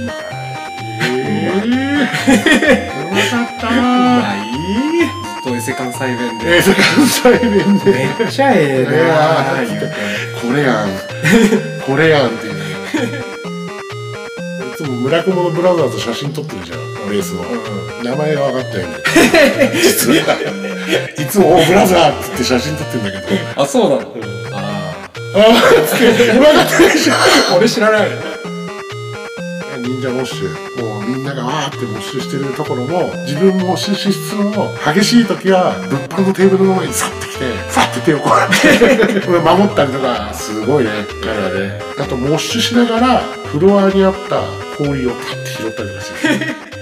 [0.06, 1.70] まい。
[1.70, 2.08] え
[2.90, 4.36] えうまかったな。
[4.38, 6.58] いとエセ関西弁で。
[6.58, 6.64] えー、
[6.96, 7.92] 関西弁で。
[7.92, 9.88] めっちゃええなー言うて
[10.42, 10.90] これやん。
[11.86, 12.54] これやんっていう。
[12.54, 12.64] ね
[14.74, 17.44] いつも村雲のブラザーズ写真撮ってるじゃんレースの、
[18.04, 18.96] 名前が分かったよね。
[19.74, 20.34] 実 は
[21.18, 23.62] いつも「おブラザー」っつって写真撮ってるんだけど。
[23.62, 24.02] あそうなの。
[24.52, 24.94] あ
[25.36, 26.34] あーっつって。
[26.34, 27.16] 分かってないじゃん。
[27.18, 27.20] あ
[27.58, 28.33] 俺知らない
[29.84, 40.34] 忍者モッシュもうみんながわーってモッシュしてるところも自分もモッシュしつつも激しい時は物販のテーブルの前に去ってきてファって手をこうやって 守ったりとか。
[40.34, 40.92] すごいね。
[41.22, 41.82] だからね。
[42.00, 43.18] あとモッシュしながら
[43.52, 44.42] フロアにあった
[44.78, 46.73] 氷をパッて拾ったりとかして